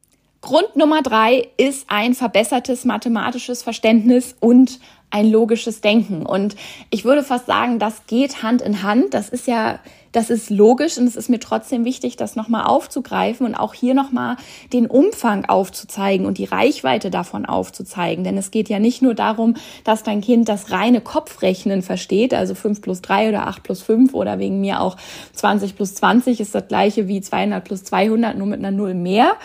Grund 0.43 0.77
Nummer 0.77 1.03
drei 1.03 1.49
ist 1.57 1.87
ein 1.89 2.15
verbessertes 2.15 2.85
mathematisches 2.85 3.63
Verständnis 3.63 4.35
und 4.41 4.81
ein 5.09 5.31
logisches 5.31 5.81
Denken. 5.81 6.27
Und 6.27 6.57
ich 6.91 7.05
würde 7.05 7.23
fast 7.23 7.47
sagen, 7.47 7.79
das 7.79 8.07
geht 8.07 8.43
Hand 8.43 8.61
in 8.61 8.83
Hand. 8.83 9.15
Das 9.15 9.29
ist 9.29 9.47
ja 9.47 9.79
das 10.13 10.29
ist 10.29 10.51
logisch 10.51 10.99
und 10.99 11.07
es 11.07 11.17
ist 11.17 11.31
mir 11.31 11.41
trotzdem 11.41 11.87
wichtig, 11.87 12.17
das 12.17 12.37
nochmal 12.37 12.67
aufzugreifen 12.67 13.47
und 13.47 13.55
auch 13.55 13.73
hier 13.73 13.95
nochmal 13.95 14.37
den 14.73 14.87
Umfang 14.87 15.47
aufzuzeigen 15.47 16.27
und 16.27 16.37
die 16.37 16.45
Reichweite 16.45 17.11
davon 17.11 17.47
aufzuzeigen. 17.47 18.23
Denn 18.23 18.37
es 18.37 18.51
geht 18.51 18.69
ja 18.69 18.79
nicht 18.79 19.01
nur 19.01 19.15
darum, 19.15 19.55
dass 19.85 20.03
dein 20.03 20.21
Kind 20.21 20.51
das 20.51 20.71
reine 20.71 21.01
Kopfrechnen 21.01 21.81
versteht, 21.83 22.35
also 22.35 22.55
5 22.55 22.83
plus 22.83 23.01
3 23.01 23.31
oder 23.31 23.47
8 23.47 23.63
plus 23.63 23.81
5 23.81 24.13
oder 24.13 24.39
wegen 24.39 24.61
mir 24.61 24.81
auch 24.83 24.99
20 25.33 25.77
plus 25.77 25.95
20 25.95 26.41
ist 26.41 26.55
das 26.55 26.69
gleiche 26.69 27.09
wie 27.09 27.23
200 27.23 27.65
plus 27.65 27.83
200, 27.85 28.37
nur 28.37 28.47
mit 28.47 28.59
einer 28.59 28.71
Null 28.71 28.95
mehr 28.95 29.37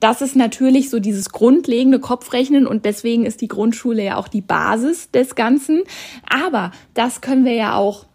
das 0.00 0.20
ist 0.22 0.36
natürlich 0.36 0.90
so 0.90 0.98
dieses 1.00 1.30
grundlegende 1.30 2.00
Kopfrechnen 2.00 2.66
und 2.66 2.84
deswegen 2.84 3.24
ist 3.24 3.40
die 3.40 3.48
Grundschule 3.48 4.04
ja 4.04 4.16
auch 4.16 4.28
die 4.28 4.40
Basis 4.40 5.10
des 5.10 5.34
Ganzen. 5.34 5.82
Aber 6.28 6.72
das 6.94 7.20
können 7.20 7.44
wir 7.44 7.54
ja 7.54 7.74
auch 7.74 8.06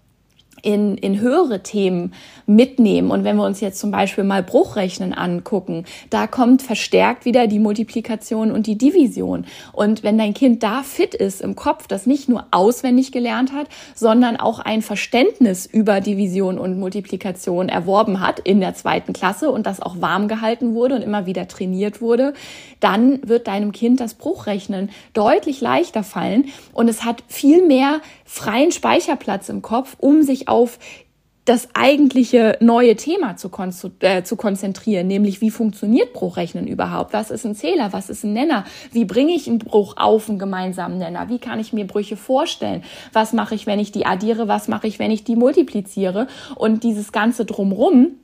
in, 0.63 0.97
in 0.97 1.19
höhere 1.19 1.63
Themen 1.63 2.13
mitnehmen. 2.55 3.11
Und 3.11 3.23
wenn 3.23 3.37
wir 3.37 3.45
uns 3.45 3.61
jetzt 3.61 3.79
zum 3.79 3.91
Beispiel 3.91 4.23
mal 4.23 4.43
Bruchrechnen 4.43 5.13
angucken, 5.13 5.85
da 6.09 6.27
kommt 6.27 6.61
verstärkt 6.61 7.25
wieder 7.25 7.47
die 7.47 7.59
Multiplikation 7.59 8.51
und 8.51 8.67
die 8.67 8.77
Division. 8.77 9.45
Und 9.73 10.03
wenn 10.03 10.17
dein 10.17 10.33
Kind 10.33 10.63
da 10.63 10.83
fit 10.83 11.15
ist 11.15 11.41
im 11.41 11.55
Kopf, 11.55 11.87
das 11.87 12.05
nicht 12.05 12.29
nur 12.29 12.45
auswendig 12.51 13.11
gelernt 13.11 13.53
hat, 13.53 13.67
sondern 13.95 14.37
auch 14.37 14.59
ein 14.59 14.81
Verständnis 14.81 15.65
über 15.65 16.01
Division 16.01 16.57
und 16.57 16.79
Multiplikation 16.79 17.69
erworben 17.69 18.19
hat 18.19 18.39
in 18.39 18.59
der 18.59 18.75
zweiten 18.75 19.13
Klasse 19.13 19.51
und 19.51 19.65
das 19.65 19.81
auch 19.81 20.01
warm 20.01 20.27
gehalten 20.27 20.73
wurde 20.73 20.95
und 20.95 21.01
immer 21.01 21.25
wieder 21.25 21.47
trainiert 21.47 22.01
wurde, 22.01 22.33
dann 22.79 23.19
wird 23.27 23.47
deinem 23.47 23.71
Kind 23.71 23.99
das 23.99 24.13
Bruchrechnen 24.13 24.89
deutlich 25.13 25.61
leichter 25.61 26.03
fallen 26.03 26.45
und 26.73 26.87
es 26.87 27.03
hat 27.03 27.23
viel 27.27 27.65
mehr 27.65 28.01
freien 28.25 28.71
Speicherplatz 28.71 29.49
im 29.49 29.61
Kopf, 29.61 29.95
um 29.99 30.23
sich 30.23 30.47
auf 30.47 30.79
das 31.45 31.69
eigentliche 31.73 32.57
neue 32.61 32.95
Thema 32.95 33.35
zu, 33.35 33.49
äh, 34.01 34.23
zu 34.23 34.35
konzentrieren, 34.35 35.07
nämlich 35.07 35.41
wie 35.41 35.49
funktioniert 35.49 36.13
Bruchrechnen 36.13 36.67
überhaupt? 36.67 37.13
Was 37.13 37.31
ist 37.31 37.45
ein 37.45 37.55
Zähler? 37.55 37.93
Was 37.93 38.09
ist 38.09 38.23
ein 38.23 38.33
Nenner? 38.33 38.63
Wie 38.91 39.05
bringe 39.05 39.33
ich 39.33 39.47
einen 39.47 39.57
Bruch 39.57 39.95
auf 39.97 40.29
einen 40.29 40.37
gemeinsamen 40.37 40.99
Nenner? 40.99 41.29
Wie 41.29 41.39
kann 41.39 41.59
ich 41.59 41.73
mir 41.73 41.87
Brüche 41.87 42.15
vorstellen? 42.15 42.83
Was 43.11 43.33
mache 43.33 43.55
ich, 43.55 43.65
wenn 43.65 43.79
ich 43.79 43.91
die 43.91 44.05
addiere? 44.05 44.47
Was 44.47 44.67
mache 44.67 44.85
ich, 44.87 44.99
wenn 44.99 45.09
ich 45.09 45.23
die 45.23 45.35
multipliziere? 45.35 46.27
Und 46.55 46.83
dieses 46.83 47.11
ganze 47.11 47.45
drumrum, 47.45 48.19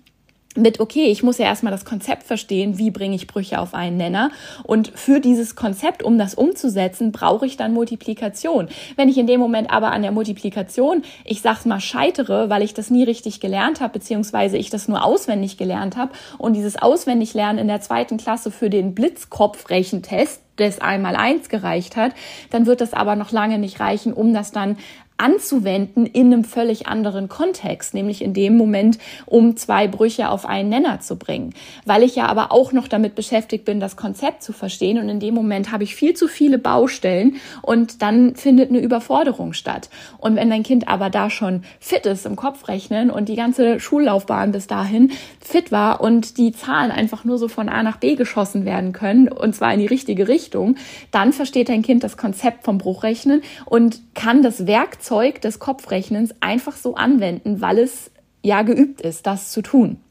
mit, 0.57 0.79
okay, 0.79 1.05
ich 1.05 1.23
muss 1.23 1.37
ja 1.37 1.45
erstmal 1.45 1.71
das 1.71 1.85
Konzept 1.85 2.23
verstehen, 2.23 2.77
wie 2.77 2.91
bringe 2.91 3.15
ich 3.15 3.27
Brüche 3.27 3.59
auf 3.59 3.73
einen 3.73 3.97
Nenner. 3.97 4.31
Und 4.63 4.91
für 4.95 5.19
dieses 5.19 5.55
Konzept, 5.55 6.03
um 6.03 6.17
das 6.17 6.33
umzusetzen, 6.33 7.11
brauche 7.11 7.45
ich 7.45 7.57
dann 7.57 7.73
Multiplikation. 7.73 8.67
Wenn 8.95 9.09
ich 9.09 9.17
in 9.17 9.27
dem 9.27 9.39
Moment 9.39 9.71
aber 9.71 9.91
an 9.91 10.01
der 10.01 10.11
Multiplikation, 10.11 11.03
ich 11.23 11.41
sag's 11.41 11.65
mal, 11.65 11.79
scheitere, 11.79 12.49
weil 12.49 12.63
ich 12.63 12.73
das 12.73 12.89
nie 12.89 13.03
richtig 13.03 13.39
gelernt 13.39 13.81
habe, 13.81 13.93
beziehungsweise 13.93 14.57
ich 14.57 14.69
das 14.69 14.87
nur 14.87 15.03
auswendig 15.03 15.57
gelernt 15.57 15.95
habe 15.95 16.11
und 16.37 16.53
dieses 16.53 16.75
Auswendiglernen 16.75 17.59
in 17.59 17.67
der 17.67 17.81
zweiten 17.81 18.17
Klasse 18.17 18.51
für 18.51 18.69
den 18.69 18.95
Blitzkopfrechentest 18.95 20.41
des 20.57 20.81
einmal 20.81 21.15
eins 21.15 21.49
gereicht 21.49 21.95
hat, 21.95 22.13
dann 22.49 22.65
wird 22.65 22.81
das 22.81 22.93
aber 22.93 23.15
noch 23.15 23.31
lange 23.31 23.59
nicht 23.59 23.79
reichen, 23.79 24.13
um 24.13 24.33
das 24.33 24.51
dann 24.51 24.77
anzuwenden 25.17 26.05
in 26.05 26.27
einem 26.27 26.43
völlig 26.43 26.87
anderen 26.87 27.27
Kontext, 27.27 27.93
nämlich 27.93 28.21
in 28.21 28.33
dem 28.33 28.55
Moment, 28.55 28.99
um 29.25 29.57
zwei 29.57 29.87
Brüche 29.87 30.29
auf 30.29 30.45
einen 30.45 30.69
Nenner 30.69 30.99
zu 30.99 31.17
bringen. 31.17 31.53
Weil 31.85 32.03
ich 32.03 32.15
ja 32.15 32.27
aber 32.27 32.51
auch 32.51 32.71
noch 32.71 32.87
damit 32.87 33.15
beschäftigt 33.15 33.65
bin, 33.65 33.79
das 33.79 33.95
Konzept 33.95 34.43
zu 34.43 34.53
verstehen 34.53 34.99
und 34.99 35.09
in 35.09 35.19
dem 35.19 35.33
Moment 35.33 35.71
habe 35.71 35.83
ich 35.83 35.95
viel 35.95 36.13
zu 36.13 36.27
viele 36.27 36.59
Baustellen 36.59 37.37
und 37.63 38.01
dann 38.01 38.35
findet 38.35 38.69
eine 38.69 38.79
Überforderung 38.79 39.53
statt. 39.53 39.89
Und 40.19 40.35
wenn 40.35 40.49
dein 40.49 40.63
Kind 40.63 40.87
aber 40.87 41.09
da 41.09 41.29
schon 41.29 41.63
fit 41.79 42.05
ist 42.05 42.25
im 42.25 42.35
Kopfrechnen 42.35 43.09
und 43.09 43.27
die 43.27 43.35
ganze 43.35 43.79
Schullaufbahn 43.79 44.51
bis 44.51 44.67
dahin 44.67 45.11
fit 45.39 45.71
war 45.71 46.01
und 46.01 46.37
die 46.37 46.51
Zahlen 46.51 46.91
einfach 46.91 47.23
nur 47.25 47.39
so 47.39 47.47
von 47.47 47.69
A 47.69 47.81
nach 47.81 47.97
B 47.97 48.15
geschossen 48.15 48.65
werden 48.65 48.93
können 48.93 49.29
und 49.29 49.55
zwar 49.55 49.73
in 49.73 49.79
die 49.79 49.87
richtige 49.87 50.27
Richtung, 50.27 50.75
dann 51.11 51.33
versteht 51.33 51.69
dein 51.69 51.81
Kind 51.81 52.03
das 52.03 52.17
Konzept 52.17 52.63
vom 52.63 52.77
Bruchrechnen 52.77 53.41
und 53.65 54.01
kann 54.13 54.43
das 54.43 54.67
Werkzeug 54.67 55.06
Werkzeug 55.07 55.39
des 55.39 55.59
Kopfrechnens 55.59 56.35
einfach 56.41 56.75
so 56.75 56.95
anwenden, 56.95 57.61
weil 57.61 57.79
es 57.79 58.11
ja 58.43 58.63
geübt 58.63 58.99
ist, 58.99 59.25
das 59.25 59.51
zu 59.51 59.61
tun. 59.61 60.01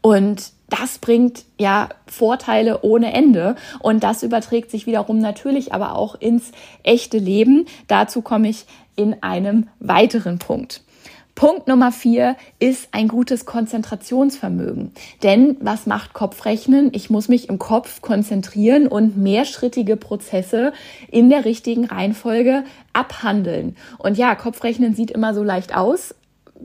Und 0.00 0.52
das 0.70 0.96
bringt 0.98 1.44
ja 1.58 1.90
Vorteile 2.06 2.80
ohne 2.80 3.12
Ende 3.12 3.54
und 3.80 4.02
das 4.02 4.22
überträgt 4.22 4.70
sich 4.70 4.86
wiederum 4.86 5.18
natürlich 5.18 5.74
aber 5.74 5.94
auch 5.94 6.14
ins 6.14 6.52
echte 6.82 7.18
Leben. 7.18 7.66
Dazu 7.86 8.22
komme 8.22 8.48
ich 8.48 8.64
in 8.96 9.22
einem 9.22 9.68
weiteren 9.78 10.38
Punkt. 10.38 10.82
Punkt 11.42 11.66
Nummer 11.66 11.90
vier 11.90 12.36
ist 12.60 12.90
ein 12.92 13.08
gutes 13.08 13.46
Konzentrationsvermögen. 13.46 14.92
Denn 15.24 15.56
was 15.58 15.86
macht 15.86 16.12
Kopfrechnen? 16.12 16.90
Ich 16.94 17.10
muss 17.10 17.26
mich 17.26 17.48
im 17.48 17.58
Kopf 17.58 18.00
konzentrieren 18.00 18.86
und 18.86 19.16
mehrschrittige 19.16 19.96
Prozesse 19.96 20.72
in 21.10 21.30
der 21.30 21.44
richtigen 21.44 21.86
Reihenfolge 21.86 22.62
abhandeln. 22.92 23.74
Und 23.98 24.18
ja, 24.18 24.36
Kopfrechnen 24.36 24.94
sieht 24.94 25.10
immer 25.10 25.34
so 25.34 25.42
leicht 25.42 25.74
aus, 25.74 26.14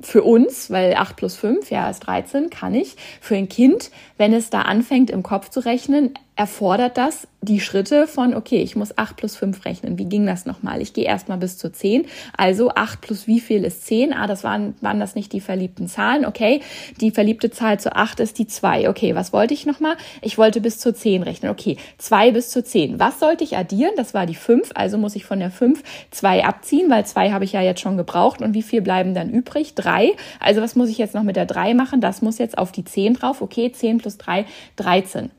für 0.03 0.21
uns, 0.21 0.69
weil 0.69 0.93
8 0.93 1.15
plus 1.15 1.35
5, 1.37 1.71
ja, 1.71 1.89
ist 1.89 2.01
13, 2.01 2.51
kann 2.51 2.75
ich. 2.75 2.97
Für 3.19 3.35
ein 3.35 3.49
Kind, 3.49 3.89
wenn 4.17 4.31
es 4.31 4.51
da 4.51 4.61
anfängt, 4.61 5.09
im 5.09 5.23
Kopf 5.23 5.49
zu 5.49 5.59
rechnen, 5.59 6.13
erfordert 6.37 6.97
das 6.97 7.27
die 7.41 7.59
Schritte 7.59 8.07
von, 8.07 8.33
okay, 8.33 8.61
ich 8.61 8.75
muss 8.75 8.97
8 8.97 9.15
plus 9.15 9.35
5 9.35 9.65
rechnen. 9.65 9.97
Wie 9.97 10.05
ging 10.05 10.25
das 10.25 10.45
nochmal? 10.45 10.81
Ich 10.81 10.93
gehe 10.93 11.05
erstmal 11.05 11.37
bis 11.37 11.57
zu 11.57 11.71
10. 11.71 12.05
Also 12.35 12.71
8 12.71 13.01
plus 13.01 13.27
wie 13.27 13.39
viel 13.39 13.63
ist 13.63 13.85
10? 13.85 14.13
Ah, 14.13 14.27
das 14.27 14.43
waren, 14.43 14.75
waren 14.81 14.99
das 14.99 15.15
nicht 15.15 15.33
die 15.33 15.39
verliebten 15.39 15.87
Zahlen. 15.87 16.25
Okay, 16.25 16.61
die 16.99 17.11
verliebte 17.11 17.49
Zahl 17.49 17.79
zu 17.79 17.95
8 17.95 18.19
ist 18.19 18.39
die 18.39 18.47
2. 18.47 18.89
Okay, 18.89 19.15
was 19.15 19.33
wollte 19.33 19.53
ich 19.53 19.65
nochmal? 19.65 19.95
Ich 20.21 20.37
wollte 20.37 20.61
bis 20.61 20.79
zu 20.79 20.93
10 20.93 21.23
rechnen. 21.23 21.51
Okay, 21.51 21.77
2 21.99 22.31
bis 22.31 22.49
zu 22.49 22.63
10. 22.63 22.99
Was 22.99 23.19
sollte 23.19 23.43
ich 23.43 23.55
addieren? 23.55 23.93
Das 23.95 24.13
war 24.13 24.25
die 24.25 24.35
5. 24.35 24.71
Also 24.75 24.97
muss 24.97 25.15
ich 25.15 25.25
von 25.25 25.39
der 25.39 25.51
5 25.51 25.83
2 26.11 26.43
abziehen, 26.43 26.89
weil 26.89 27.05
2 27.05 27.31
habe 27.31 27.45
ich 27.45 27.53
ja 27.53 27.61
jetzt 27.61 27.81
schon 27.81 27.97
gebraucht. 27.97 28.41
Und 28.41 28.53
wie 28.53 28.63
viel 28.63 28.81
bleiben 28.81 29.13
dann 29.13 29.29
übrig? 29.29 29.75
3. 29.75 30.11
Also 30.39 30.61
was 30.61 30.75
muss 30.75 30.89
ich 30.89 30.97
jetzt 30.97 31.15
noch 31.15 31.23
mit 31.23 31.35
der 31.35 31.45
3 31.45 31.73
machen? 31.73 32.01
Das 32.01 32.21
muss 32.21 32.37
jetzt 32.37 32.57
auf 32.57 32.71
die 32.71 32.83
10 32.83 33.13
drauf. 33.13 33.41
Okay, 33.41 33.71
10 33.71 33.99
plus 33.99 34.17
3, 34.17 34.45
13. 34.75 35.31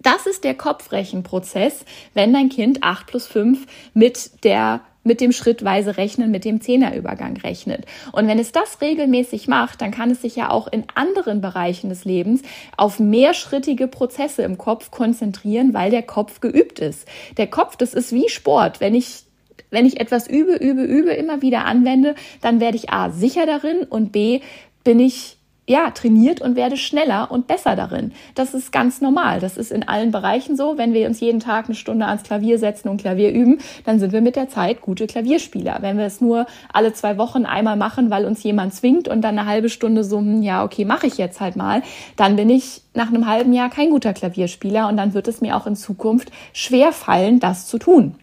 Das 0.00 0.26
ist 0.26 0.44
der 0.44 0.54
Kopfrechenprozess, 0.54 1.84
wenn 2.14 2.32
dein 2.32 2.48
Kind 2.48 2.82
8 2.82 3.06
plus 3.06 3.26
5 3.26 3.66
mit 3.94 4.44
der 4.44 4.80
mit 5.08 5.20
dem 5.20 5.32
schrittweise 5.32 5.96
Rechnen, 5.96 6.30
mit 6.30 6.44
dem 6.44 6.60
Zehnerübergang 6.60 7.38
rechnet. 7.38 7.86
Und 8.12 8.28
wenn 8.28 8.38
es 8.38 8.52
das 8.52 8.80
regelmäßig 8.82 9.48
macht, 9.48 9.80
dann 9.80 9.90
kann 9.90 10.10
es 10.10 10.20
sich 10.20 10.36
ja 10.36 10.50
auch 10.50 10.68
in 10.68 10.84
anderen 10.94 11.40
Bereichen 11.40 11.88
des 11.88 12.04
Lebens 12.04 12.42
auf 12.76 13.00
mehrschrittige 13.00 13.88
Prozesse 13.88 14.42
im 14.42 14.58
Kopf 14.58 14.90
konzentrieren, 14.90 15.72
weil 15.72 15.90
der 15.90 16.02
Kopf 16.02 16.40
geübt 16.40 16.78
ist. 16.78 17.08
Der 17.38 17.46
Kopf, 17.46 17.76
das 17.76 17.94
ist 17.94 18.12
wie 18.12 18.28
Sport. 18.28 18.80
Wenn 18.80 18.94
ich 18.94 19.24
wenn 19.70 19.86
ich 19.86 20.00
etwas 20.00 20.28
übe, 20.28 20.54
übe, 20.54 20.82
übe, 20.82 21.10
immer 21.10 21.42
wieder 21.42 21.64
anwende, 21.66 22.14
dann 22.40 22.60
werde 22.60 22.76
ich 22.76 22.90
A 22.90 23.10
sicher 23.10 23.44
darin 23.44 23.82
und 23.82 24.12
B 24.12 24.40
bin 24.82 25.00
ich 25.00 25.37
ja, 25.68 25.90
trainiert 25.90 26.40
und 26.40 26.56
werde 26.56 26.78
schneller 26.78 27.30
und 27.30 27.46
besser 27.46 27.76
darin. 27.76 28.12
Das 28.34 28.54
ist 28.54 28.72
ganz 28.72 29.02
normal. 29.02 29.38
Das 29.38 29.58
ist 29.58 29.70
in 29.70 29.86
allen 29.86 30.10
Bereichen 30.10 30.56
so. 30.56 30.78
Wenn 30.78 30.94
wir 30.94 31.06
uns 31.06 31.20
jeden 31.20 31.40
Tag 31.40 31.66
eine 31.66 31.74
Stunde 31.74 32.06
ans 32.06 32.22
Klavier 32.22 32.58
setzen 32.58 32.88
und 32.88 33.02
Klavier 33.02 33.30
üben, 33.30 33.58
dann 33.84 34.00
sind 34.00 34.12
wir 34.12 34.22
mit 34.22 34.34
der 34.34 34.48
Zeit 34.48 34.80
gute 34.80 35.06
Klavierspieler. 35.06 35.78
Wenn 35.82 35.98
wir 35.98 36.06
es 36.06 36.22
nur 36.22 36.46
alle 36.72 36.94
zwei 36.94 37.18
Wochen 37.18 37.44
einmal 37.44 37.76
machen, 37.76 38.08
weil 38.08 38.24
uns 38.24 38.42
jemand 38.42 38.72
zwingt 38.72 39.08
und 39.08 39.20
dann 39.20 39.38
eine 39.38 39.46
halbe 39.46 39.68
Stunde 39.68 40.04
so, 40.04 40.18
ja, 40.40 40.64
okay, 40.64 40.86
mache 40.86 41.06
ich 41.06 41.18
jetzt 41.18 41.38
halt 41.38 41.54
mal, 41.54 41.82
dann 42.16 42.36
bin 42.36 42.48
ich 42.48 42.80
nach 42.94 43.08
einem 43.08 43.26
halben 43.28 43.52
Jahr 43.52 43.68
kein 43.68 43.90
guter 43.90 44.14
Klavierspieler 44.14 44.88
und 44.88 44.96
dann 44.96 45.12
wird 45.12 45.28
es 45.28 45.42
mir 45.42 45.54
auch 45.54 45.66
in 45.66 45.76
Zukunft 45.76 46.32
schwer 46.54 46.92
fallen, 46.92 47.40
das 47.40 47.66
zu 47.66 47.78
tun. 47.78 48.14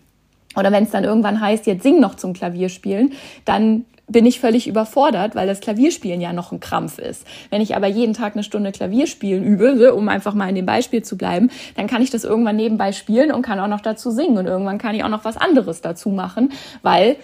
Oder 0.57 0.71
wenn 0.71 0.85
es 0.85 0.91
dann 0.91 1.03
irgendwann 1.03 1.41
heißt, 1.41 1.67
jetzt 1.67 1.83
sing 1.83 1.99
noch 1.99 2.15
zum 2.15 2.33
Klavierspielen, 2.33 3.13
dann 3.43 3.85
bin 4.07 4.25
ich 4.25 4.39
völlig 4.39 4.67
überfordert, 4.67 5.35
weil 5.35 5.47
das 5.47 5.61
Klavierspielen 5.61 6.21
ja 6.21 6.33
noch 6.33 6.51
ein 6.51 6.59
Krampf 6.59 6.99
ist. 6.99 7.25
Wenn 7.49 7.61
ich 7.61 7.75
aber 7.75 7.87
jeden 7.87 8.13
Tag 8.13 8.33
eine 8.33 8.43
Stunde 8.43 8.71
Klavierspielen 8.71 9.43
übe, 9.43 9.93
um 9.93 10.09
einfach 10.09 10.33
mal 10.33 10.49
in 10.49 10.55
dem 10.55 10.65
Beispiel 10.65 11.03
zu 11.03 11.17
bleiben, 11.17 11.49
dann 11.75 11.87
kann 11.87 12.01
ich 12.01 12.11
das 12.11 12.23
irgendwann 12.23 12.55
nebenbei 12.55 12.91
spielen 12.91 13.31
und 13.31 13.41
kann 13.41 13.59
auch 13.59 13.67
noch 13.67 13.81
dazu 13.81 14.11
singen 14.11 14.37
und 14.37 14.45
irgendwann 14.45 14.77
kann 14.77 14.95
ich 14.95 15.03
auch 15.03 15.09
noch 15.09 15.25
was 15.25 15.37
anderes 15.37 15.81
dazu 15.81 16.09
machen, 16.09 16.51
weil 16.81 17.17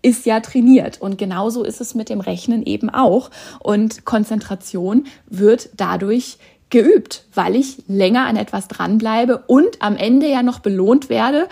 ist 0.00 0.26
ja 0.26 0.40
trainiert. 0.40 1.00
Und 1.00 1.18
genauso 1.18 1.64
ist 1.64 1.80
es 1.80 1.94
mit 1.94 2.08
dem 2.08 2.20
Rechnen 2.20 2.62
eben 2.64 2.88
auch. 2.88 3.30
Und 3.58 4.04
Konzentration 4.04 5.06
wird 5.26 5.70
dadurch 5.76 6.38
geübt, 6.70 7.24
weil 7.34 7.56
ich 7.56 7.82
länger 7.88 8.26
an 8.26 8.36
etwas 8.36 8.68
dranbleibe 8.68 9.44
und 9.46 9.80
am 9.80 9.96
Ende 9.96 10.28
ja 10.28 10.42
noch 10.42 10.60
belohnt 10.60 11.08
werde, 11.08 11.48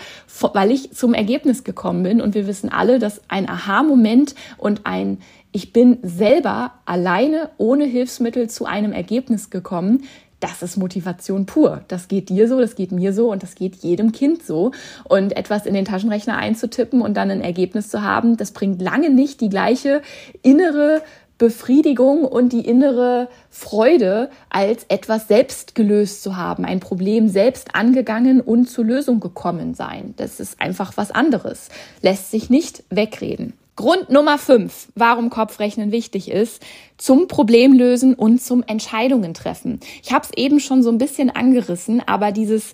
weil 0.53 0.71
ich 0.71 0.91
zum 0.91 1.13
Ergebnis 1.13 1.63
gekommen 1.63 2.03
bin. 2.03 2.21
Und 2.21 2.35
wir 2.35 2.47
wissen 2.47 2.69
alle, 2.69 2.99
dass 2.99 3.21
ein 3.27 3.49
Aha-Moment 3.49 4.35
und 4.57 4.81
ein 4.85 5.19
ich 5.53 5.73
bin 5.73 5.97
selber 6.03 6.73
alleine 6.85 7.49
ohne 7.57 7.85
Hilfsmittel 7.85 8.47
zu 8.47 8.65
einem 8.65 8.91
Ergebnis 8.91 9.49
gekommen, 9.49 10.03
das 10.39 10.61
ist 10.61 10.77
Motivation 10.77 11.47
pur. 11.47 11.81
Das 11.87 12.07
geht 12.07 12.29
dir 12.29 12.47
so, 12.47 12.59
das 12.59 12.75
geht 12.75 12.91
mir 12.91 13.11
so 13.11 13.31
und 13.31 13.41
das 13.41 13.55
geht 13.55 13.77
jedem 13.77 14.11
Kind 14.11 14.43
so. 14.43 14.71
Und 15.03 15.35
etwas 15.35 15.65
in 15.65 15.73
den 15.73 15.85
Taschenrechner 15.85 16.37
einzutippen 16.37 17.01
und 17.01 17.15
dann 17.17 17.31
ein 17.31 17.41
Ergebnis 17.41 17.89
zu 17.89 18.03
haben, 18.03 18.37
das 18.37 18.51
bringt 18.51 18.81
lange 18.81 19.09
nicht 19.09 19.41
die 19.41 19.49
gleiche 19.49 20.01
innere 20.43 21.01
Befriedigung 21.37 22.25
und 22.25 22.51
die 22.51 22.65
innere 22.65 23.29
Freude, 23.49 24.29
als 24.49 24.85
etwas 24.89 25.27
selbst 25.27 25.75
gelöst 25.75 26.23
zu 26.23 26.35
haben, 26.35 26.65
ein 26.65 26.79
Problem 26.79 27.29
selbst 27.29 27.75
angegangen 27.75 28.41
und 28.41 28.69
zur 28.69 28.85
Lösung 28.85 29.19
gekommen 29.19 29.73
sein. 29.73 30.13
Das 30.17 30.39
ist 30.39 30.59
einfach 30.61 30.93
was 30.95 31.11
anderes, 31.11 31.69
lässt 32.01 32.31
sich 32.31 32.49
nicht 32.49 32.83
wegreden. 32.89 33.53
Grund 33.75 34.09
Nummer 34.09 34.39
fünf, 34.39 34.87
warum 34.95 35.29
Kopfrechnen 35.29 35.91
wichtig 35.91 36.31
ist, 36.31 36.63
zum 36.97 37.27
Problemlösen 37.27 38.15
und 38.15 38.41
zum 38.41 38.63
Entscheidungen 38.63 39.35
treffen. 39.35 39.79
Ich 40.01 40.11
habe 40.11 40.25
es 40.25 40.31
eben 40.35 40.59
schon 40.59 40.81
so 40.81 40.89
ein 40.89 40.97
bisschen 40.97 41.29
angerissen, 41.29 42.01
aber 42.03 42.31
dieses 42.31 42.73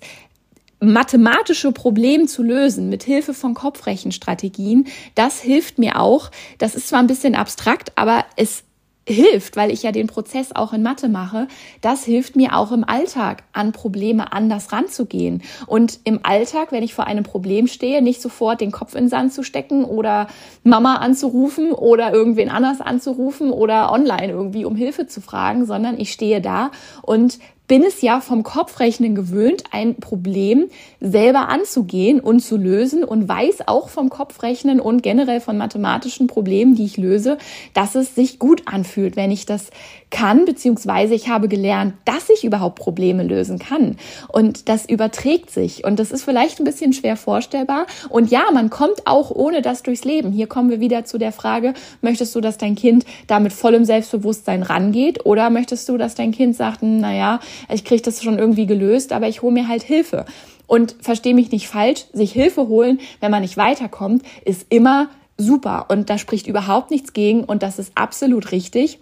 mathematische 0.80 1.72
Problem 1.72 2.28
zu 2.28 2.42
lösen 2.42 2.88
mit 2.88 3.04
Hilfe 3.04 3.34
von 3.34 3.54
Kopfrechenstrategien, 3.54 4.86
das 5.14 5.40
hilft 5.40 5.78
mir 5.78 6.00
auch. 6.00 6.30
Das 6.58 6.74
ist 6.74 6.88
zwar 6.88 7.00
ein 7.00 7.06
bisschen 7.06 7.34
abstrakt, 7.34 7.92
aber 7.96 8.24
es 8.36 8.64
hilft, 9.06 9.56
weil 9.56 9.70
ich 9.70 9.82
ja 9.82 9.92
den 9.92 10.06
Prozess 10.06 10.52
auch 10.54 10.72
in 10.72 10.82
Mathe 10.82 11.08
mache, 11.08 11.46
das 11.80 12.04
hilft 12.04 12.36
mir 12.36 12.56
auch 12.56 12.72
im 12.72 12.84
Alltag 12.84 13.44
an 13.52 13.72
Probleme 13.72 14.32
anders 14.32 14.72
ranzugehen. 14.72 15.42
Und 15.66 16.00
im 16.04 16.20
Alltag, 16.22 16.72
wenn 16.72 16.82
ich 16.82 16.94
vor 16.94 17.06
einem 17.06 17.24
Problem 17.24 17.66
stehe, 17.66 18.00
nicht 18.00 18.22
sofort 18.22 18.60
den 18.60 18.72
Kopf 18.72 18.94
in 18.94 19.04
den 19.04 19.10
Sand 19.10 19.32
zu 19.32 19.42
stecken 19.42 19.84
oder 19.84 20.28
Mama 20.62 20.96
anzurufen 20.96 21.72
oder 21.72 22.12
irgendwen 22.12 22.48
anders 22.48 22.80
anzurufen 22.80 23.50
oder 23.50 23.92
online 23.92 24.32
irgendwie 24.32 24.64
um 24.64 24.76
Hilfe 24.76 25.06
zu 25.06 25.20
fragen, 25.20 25.66
sondern 25.66 25.98
ich 25.98 26.12
stehe 26.12 26.40
da 26.40 26.70
und 27.02 27.38
bin 27.66 27.82
es 27.82 28.02
ja 28.02 28.20
vom 28.20 28.42
Kopfrechnen 28.42 29.14
gewöhnt, 29.14 29.64
ein 29.70 29.96
Problem 29.96 30.66
selber 31.00 31.48
anzugehen 31.48 32.20
und 32.20 32.40
zu 32.40 32.56
lösen 32.56 33.04
und 33.04 33.28
weiß 33.28 33.68
auch 33.68 33.88
vom 33.88 34.10
Kopfrechnen 34.10 34.80
und 34.80 35.02
generell 35.02 35.40
von 35.40 35.56
mathematischen 35.56 36.26
Problemen, 36.26 36.74
die 36.74 36.84
ich 36.84 36.96
löse, 36.96 37.38
dass 37.72 37.94
es 37.94 38.14
sich 38.14 38.38
gut 38.38 38.62
anfühlt, 38.66 39.16
wenn 39.16 39.30
ich 39.30 39.46
das 39.46 39.70
kann, 40.10 40.44
beziehungsweise 40.44 41.14
ich 41.14 41.28
habe 41.28 41.48
gelernt, 41.48 41.94
dass 42.04 42.30
ich 42.30 42.44
überhaupt 42.44 42.78
Probleme 42.78 43.24
lösen 43.24 43.58
kann. 43.58 43.96
Und 44.28 44.68
das 44.68 44.86
überträgt 44.86 45.50
sich. 45.50 45.84
Und 45.84 45.98
das 45.98 46.12
ist 46.12 46.22
vielleicht 46.22 46.60
ein 46.60 46.64
bisschen 46.64 46.92
schwer 46.92 47.16
vorstellbar. 47.16 47.86
Und 48.10 48.30
ja, 48.30 48.44
man 48.52 48.70
kommt 48.70 49.06
auch 49.06 49.30
ohne 49.30 49.60
das 49.60 49.82
durchs 49.82 50.04
Leben. 50.04 50.30
Hier 50.30 50.46
kommen 50.46 50.70
wir 50.70 50.78
wieder 50.80 51.04
zu 51.04 51.18
der 51.18 51.32
Frage, 51.32 51.74
möchtest 52.00 52.34
du, 52.34 52.40
dass 52.40 52.58
dein 52.58 52.76
Kind 52.76 53.04
da 53.26 53.40
mit 53.40 53.52
vollem 53.52 53.84
Selbstbewusstsein 53.84 54.62
rangeht? 54.62 55.26
Oder 55.26 55.50
möchtest 55.50 55.88
du, 55.88 55.96
dass 55.96 56.14
dein 56.14 56.30
Kind 56.30 56.54
sagt, 56.54 56.82
hm, 56.82 57.00
naja, 57.00 57.40
ich 57.72 57.84
kriege 57.84 58.02
das 58.02 58.22
schon 58.22 58.38
irgendwie 58.38 58.66
gelöst, 58.66 59.12
aber 59.12 59.28
ich 59.28 59.42
hole 59.42 59.52
mir 59.52 59.68
halt 59.68 59.82
Hilfe. 59.82 60.26
Und 60.66 60.96
verstehe 61.00 61.34
mich 61.34 61.50
nicht 61.50 61.68
falsch, 61.68 62.06
sich 62.12 62.32
Hilfe 62.32 62.68
holen, 62.68 63.00
wenn 63.20 63.30
man 63.30 63.42
nicht 63.42 63.56
weiterkommt, 63.56 64.22
ist 64.44 64.66
immer 64.70 65.08
super. 65.36 65.86
Und 65.88 66.10
da 66.10 66.18
spricht 66.18 66.46
überhaupt 66.46 66.90
nichts 66.90 67.12
gegen 67.12 67.44
und 67.44 67.62
das 67.62 67.78
ist 67.78 67.92
absolut 67.96 68.52
richtig. 68.52 68.98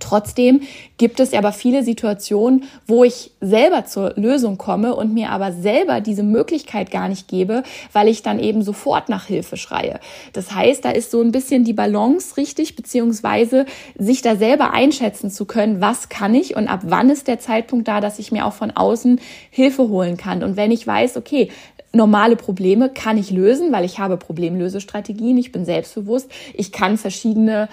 Trotzdem 0.00 0.62
gibt 0.98 1.20
es 1.20 1.32
aber 1.32 1.52
viele 1.52 1.82
Situationen, 1.82 2.64
wo 2.86 3.04
ich 3.04 3.32
selber 3.40 3.84
zur 3.84 4.14
Lösung 4.16 4.58
komme 4.58 4.94
und 4.94 5.14
mir 5.14 5.30
aber 5.30 5.52
selber 5.52 6.00
diese 6.00 6.22
Möglichkeit 6.22 6.90
gar 6.90 7.08
nicht 7.08 7.28
gebe, 7.28 7.62
weil 7.92 8.08
ich 8.08 8.22
dann 8.22 8.38
eben 8.38 8.62
sofort 8.62 9.08
nach 9.08 9.26
Hilfe 9.26 9.56
schreie. 9.56 10.00
Das 10.32 10.52
heißt, 10.52 10.84
da 10.84 10.90
ist 10.90 11.10
so 11.10 11.20
ein 11.20 11.32
bisschen 11.32 11.64
die 11.64 11.72
Balance 11.72 12.36
richtig, 12.36 12.76
beziehungsweise 12.76 13.66
sich 13.98 14.22
da 14.22 14.36
selber 14.36 14.72
einschätzen 14.72 15.30
zu 15.30 15.44
können, 15.44 15.80
was 15.80 16.08
kann 16.08 16.34
ich 16.34 16.56
und 16.56 16.68
ab 16.68 16.80
wann 16.84 17.10
ist 17.10 17.28
der 17.28 17.38
Zeitpunkt 17.38 17.88
da, 17.88 18.00
dass 18.00 18.18
ich 18.18 18.32
mir 18.32 18.46
auch 18.46 18.52
von 18.54 18.70
außen 18.70 19.20
Hilfe 19.50 19.88
holen 19.88 20.16
kann. 20.16 20.42
Und 20.42 20.56
wenn 20.56 20.70
ich 20.70 20.86
weiß, 20.86 21.16
okay, 21.16 21.50
normale 21.92 22.36
Probleme 22.36 22.88
kann 22.90 23.18
ich 23.18 23.30
lösen, 23.30 23.72
weil 23.72 23.84
ich 23.84 23.98
habe 23.98 24.16
Problemlösestrategien, 24.16 25.36
ich 25.38 25.50
bin 25.50 25.64
selbstbewusst, 25.64 26.30
ich 26.54 26.70
kann 26.70 26.98
verschiedene 26.98 27.68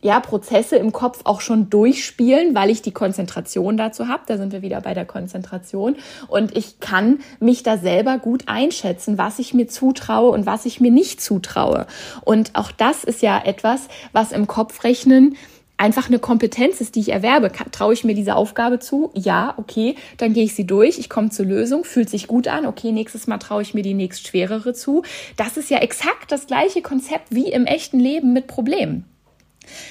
ja, 0.00 0.20
Prozesse 0.20 0.76
im 0.76 0.92
Kopf 0.92 1.22
auch 1.24 1.40
schon 1.40 1.70
durchspielen, 1.70 2.54
weil 2.54 2.70
ich 2.70 2.82
die 2.82 2.92
Konzentration 2.92 3.76
dazu 3.76 4.06
habe. 4.06 4.22
Da 4.26 4.36
sind 4.36 4.52
wir 4.52 4.62
wieder 4.62 4.80
bei 4.80 4.94
der 4.94 5.04
Konzentration. 5.04 5.96
Und 6.28 6.56
ich 6.56 6.78
kann 6.78 7.18
mich 7.40 7.64
da 7.64 7.78
selber 7.78 8.18
gut 8.18 8.44
einschätzen, 8.46 9.18
was 9.18 9.40
ich 9.40 9.54
mir 9.54 9.66
zutraue 9.66 10.30
und 10.30 10.46
was 10.46 10.66
ich 10.66 10.80
mir 10.80 10.92
nicht 10.92 11.20
zutraue. 11.20 11.86
Und 12.24 12.54
auch 12.54 12.70
das 12.70 13.02
ist 13.02 13.22
ja 13.22 13.42
etwas, 13.44 13.88
was 14.12 14.30
im 14.30 14.46
Kopfrechnen 14.46 15.36
einfach 15.78 16.08
eine 16.08 16.18
Kompetenz 16.18 16.80
ist, 16.80 16.94
die 16.94 17.00
ich 17.00 17.10
erwerbe. 17.10 17.50
Traue 17.72 17.92
ich 17.92 18.04
mir 18.04 18.14
diese 18.14 18.36
Aufgabe 18.36 18.78
zu? 18.78 19.10
Ja, 19.14 19.54
okay, 19.56 19.96
dann 20.16 20.32
gehe 20.32 20.44
ich 20.44 20.54
sie 20.54 20.66
durch, 20.66 20.98
ich 20.98 21.08
komme 21.08 21.30
zur 21.30 21.46
Lösung, 21.46 21.84
fühlt 21.84 22.10
sich 22.10 22.26
gut 22.26 22.48
an, 22.48 22.66
okay, 22.66 22.92
nächstes 22.92 23.26
Mal 23.26 23.38
traue 23.38 23.62
ich 23.62 23.74
mir 23.74 23.82
die 23.82 23.94
nächst 23.94 24.26
schwerere 24.26 24.74
zu. 24.74 25.02
Das 25.36 25.56
ist 25.56 25.70
ja 25.70 25.78
exakt 25.78 26.30
das 26.30 26.46
gleiche 26.46 26.82
Konzept 26.82 27.28
wie 27.30 27.50
im 27.50 27.66
echten 27.66 28.00
Leben 28.00 28.32
mit 28.32 28.46
Problemen 28.48 29.04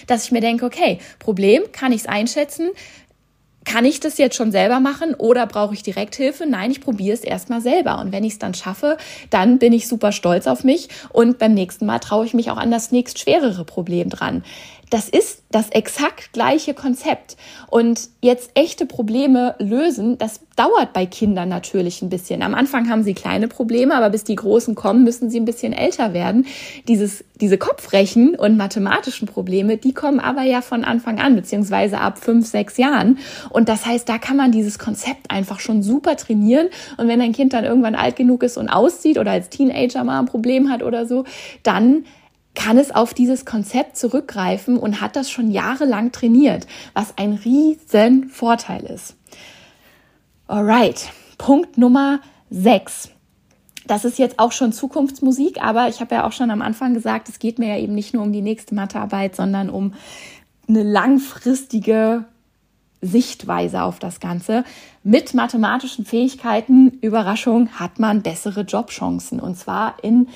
dass 0.08 0.26
ich 0.26 0.32
mir 0.32 0.42
denke, 0.42 0.66
okay, 0.66 1.00
Problem, 1.20 1.64
kann 1.72 1.92
ich 1.92 2.02
es 2.02 2.08
einschätzen? 2.08 2.70
Kann 3.68 3.84
ich 3.84 4.00
das 4.00 4.18
jetzt 4.18 4.38
schon 4.38 4.54
selber 4.54 4.80
machen 4.80 5.14
oder 5.14 5.46
brauche 5.46 5.74
ich 5.74 5.84
Direkthilfe? 5.84 6.46
Nein, 6.46 6.72
ich 6.72 6.80
probiere 6.80 7.14
es 7.14 7.20
erstmal 7.20 7.60
selber. 7.60 8.00
Und 8.00 8.14
wenn 8.14 8.24
ich 8.24 8.34
es 8.34 8.40
dann 8.40 8.54
schaffe, 8.54 8.96
dann 9.30 9.60
bin 9.60 9.74
ich 9.74 9.90
super 9.90 10.14
stolz 10.14 10.48
auf 10.48 10.64
mich 10.64 10.88
und 11.10 11.38
beim 11.38 11.54
nächsten 11.54 11.86
Mal 11.86 12.00
traue 12.00 12.26
ich 12.26 12.34
mich 12.34 12.50
auch 12.50 12.56
an 12.56 12.72
das 12.72 12.94
nächst 12.94 13.20
schwerere 13.20 13.66
Problem 13.66 14.10
dran. 14.10 14.46
Das 14.90 15.10
ist 15.10 15.44
das 15.52 15.70
exakt 15.70 16.32
gleiche 16.32 16.74
Konzept. 16.74 17.36
Und 17.70 18.10
jetzt 18.22 18.52
echte 18.54 18.86
Probleme 18.86 19.56
lösen, 19.60 20.18
das 20.18 20.40
dauert 20.56 20.94
bei 20.94 21.06
Kindern 21.06 21.50
natürlich 21.50 22.02
ein 22.02 22.10
bisschen. 22.10 22.42
Am 22.42 22.54
Anfang 22.54 22.90
haben 22.90 23.04
sie 23.04 23.14
kleine 23.14 23.50
Probleme, 23.50 23.96
aber 23.96 24.10
bis 24.10 24.24
die 24.24 24.36
Großen 24.36 24.76
kommen, 24.76 25.04
müssen 25.04 25.30
sie 25.30 25.40
ein 25.40 25.46
bisschen 25.46 25.74
älter 25.74 26.14
werden. 26.14 26.46
Dieses, 26.88 27.26
diese 27.36 27.58
Kopfrechen 27.58 28.36
und 28.36 28.56
mathematischen 28.56 29.28
Probleme, 29.28 29.76
die 29.78 29.94
kommen 29.94 30.22
aber 30.22 30.44
ja 30.44 30.62
von 30.62 30.86
Anfang 30.86 31.20
an, 31.20 31.36
beziehungsweise 31.36 32.00
ab 32.00 32.18
fünf, 32.18 32.48
sechs 32.48 32.78
Jahren. 32.78 33.20
Und 33.50 33.68
das 33.68 33.86
heißt, 33.86 34.08
da 34.08 34.18
kann 34.18 34.38
man 34.38 34.54
dieses 34.54 34.80
Konzept 34.80 35.30
einfach 35.30 35.60
schon 35.60 35.84
super 35.84 36.16
trainieren. 36.16 36.70
Und 36.98 37.10
wenn 37.10 37.20
ein 37.20 37.34
Kind 37.34 37.52
dann 37.52 37.66
irgendwann 37.66 37.96
alt 37.96 38.16
genug 38.16 38.42
ist 38.42 38.58
und 38.58 38.70
auszieht 38.70 39.18
oder 39.18 39.32
als 39.32 39.50
Teenager 39.50 40.06
mal 40.06 40.20
ein 40.20 40.26
Problem 40.26 40.70
hat 40.70 40.82
oder 40.82 41.06
so, 41.06 41.26
dann 41.64 42.06
kann 42.56 42.78
es 42.78 42.92
auf 42.92 43.14
dieses 43.14 43.46
Konzept 43.46 43.98
zurückgreifen 43.98 44.78
und 44.78 45.00
hat 45.00 45.16
das 45.16 45.30
schon 45.30 45.52
jahrelang 45.52 46.12
trainiert, 46.12 46.68
was 46.94 47.18
ein 47.18 47.34
riesen 47.34 48.30
Vorteil 48.30 48.84
ist. 48.84 49.16
Alright, 50.48 51.10
Punkt 51.38 51.78
Nummer 51.78 52.20
6. 52.50 53.10
Das 53.86 54.04
ist 54.06 54.20
jetzt 54.20 54.40
auch 54.40 54.52
schon 54.52 54.74
Zukunftsmusik, 54.74 55.62
aber 55.62 55.88
ich 55.88 56.02
habe 56.02 56.16
ja 56.16 56.28
auch 56.28 56.32
schon 56.34 56.52
am 56.52 56.62
Anfang 56.62 56.94
gesagt, 56.94 57.30
es 57.30 57.40
geht 57.40 57.58
mir 57.58 57.70
ja 57.70 57.78
eben 57.78 57.96
nicht 57.96 58.14
nur 58.14 58.24
um 58.24 58.34
die 58.34 58.42
nächste 58.42 58.76
Mathearbeit, 58.76 59.36
sondern 59.36 59.70
um 59.70 59.94
eine 60.68 60.84
langfristige 60.84 62.26
Sichtweise 63.02 63.84
auf 63.84 64.00
das 64.00 64.20
Ganze. 64.20 64.64
Mit 65.04 65.34
mathematischen 65.34 66.06
Fähigkeiten, 66.06 66.98
Überraschung, 67.02 67.70
hat 67.80 68.00
man 68.00 68.24
bessere 68.24 68.62
Jobchancen 68.62 69.40
und 69.40 69.58
zwar 69.58 70.04
in 70.04 70.28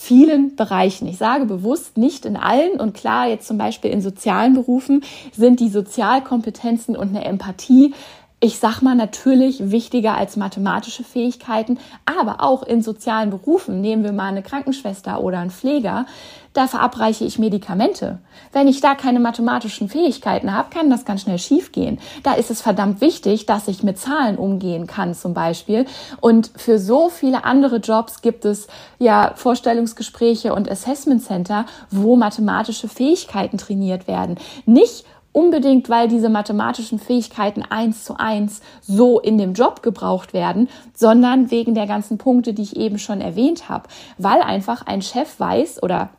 vielen 0.00 0.54
Bereichen. 0.54 1.08
Ich 1.08 1.18
sage 1.18 1.44
bewusst 1.44 1.98
nicht 1.98 2.24
in 2.24 2.36
allen 2.36 2.78
und 2.78 2.94
klar, 2.94 3.28
jetzt 3.28 3.48
zum 3.48 3.58
Beispiel 3.58 3.90
in 3.90 4.00
sozialen 4.00 4.54
Berufen 4.54 5.02
sind 5.32 5.58
die 5.58 5.68
Sozialkompetenzen 5.68 6.96
und 6.96 7.08
eine 7.08 7.24
Empathie 7.24 7.92
ich 8.40 8.60
sag 8.60 8.82
mal 8.82 8.94
natürlich 8.94 9.72
wichtiger 9.72 10.16
als 10.16 10.36
mathematische 10.36 11.02
Fähigkeiten, 11.02 11.78
aber 12.06 12.40
auch 12.40 12.62
in 12.62 12.82
sozialen 12.82 13.30
Berufen, 13.30 13.80
nehmen 13.80 14.04
wir 14.04 14.12
mal 14.12 14.28
eine 14.28 14.42
Krankenschwester 14.42 15.20
oder 15.20 15.40
einen 15.40 15.50
Pfleger, 15.50 16.06
da 16.52 16.66
verabreiche 16.66 17.24
ich 17.24 17.38
Medikamente. 17.38 18.18
Wenn 18.52 18.68
ich 18.68 18.80
da 18.80 18.94
keine 18.94 19.20
mathematischen 19.20 19.88
Fähigkeiten 19.88 20.54
habe, 20.54 20.70
kann 20.70 20.90
das 20.90 21.04
ganz 21.04 21.22
schnell 21.22 21.38
schiefgehen. 21.38 21.98
Da 22.22 22.34
ist 22.34 22.50
es 22.50 22.62
verdammt 22.62 23.00
wichtig, 23.00 23.46
dass 23.46 23.68
ich 23.68 23.82
mit 23.82 23.98
Zahlen 23.98 24.36
umgehen 24.36 24.86
kann 24.86 25.14
zum 25.14 25.34
Beispiel. 25.34 25.86
Und 26.20 26.50
für 26.56 26.78
so 26.78 27.08
viele 27.10 27.44
andere 27.44 27.76
Jobs 27.76 28.22
gibt 28.22 28.44
es 28.44 28.66
ja 28.98 29.32
Vorstellungsgespräche 29.34 30.54
und 30.54 30.70
Assessment 30.70 31.22
Center, 31.22 31.66
wo 31.90 32.16
mathematische 32.16 32.88
Fähigkeiten 32.88 33.58
trainiert 33.58 34.08
werden. 34.08 34.36
Nicht 34.66 35.04
unbedingt, 35.32 35.88
weil 35.88 36.08
diese 36.08 36.28
mathematischen 36.28 36.98
Fähigkeiten 36.98 37.62
eins 37.62 38.02
zu 38.02 38.16
eins 38.18 38.60
so 38.82 39.20
in 39.20 39.38
dem 39.38 39.52
Job 39.52 39.82
gebraucht 39.82 40.32
werden, 40.32 40.68
sondern 40.94 41.50
wegen 41.50 41.74
der 41.74 41.86
ganzen 41.86 42.18
Punkte, 42.18 42.54
die 42.54 42.62
ich 42.62 42.76
eben 42.76 42.98
schon 42.98 43.20
erwähnt 43.20 43.68
habe. 43.68 43.88
Weil 44.16 44.40
einfach 44.42 44.86
ein 44.86 45.02
Chef 45.02 45.38
weiß 45.38 45.82
oder 45.82 46.10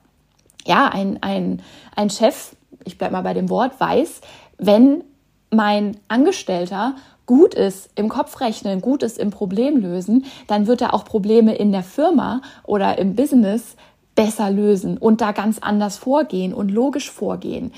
ja, 0.70 0.88
ein, 0.88 1.18
ein, 1.22 1.62
ein 1.96 2.12
Chef, 2.12 2.56
ich 2.86 3.00
bleibe 3.00 3.14
mal 3.14 3.24
bei 3.24 3.34
dem 3.34 3.50
Wort, 3.50 3.80
weiß, 3.80 4.22
wenn 4.60 5.04
mein 5.50 5.98
Angestellter 6.08 6.96
gut 7.26 7.56
ist 7.56 7.90
im 7.96 8.08
Kopfrechnen, 8.08 8.80
gut 8.80 9.02
ist 9.02 9.18
im 9.18 9.32
Problemlösen, 9.32 10.26
dann 10.48 10.68
wird 10.68 10.82
er 10.82 10.94
auch 10.94 11.06
Probleme 11.06 11.56
in 11.56 11.72
der 11.72 11.82
Firma 11.82 12.42
oder 12.64 13.00
im 13.00 13.16
Business 13.16 13.76
besser 14.14 14.52
lösen 14.52 14.98
und 14.98 15.22
da 15.22 15.32
ganz 15.32 15.58
anders 15.58 15.98
vorgehen 15.98 16.54
und 16.54 16.70
logisch 16.70 17.10
vorgehen, 17.10 17.72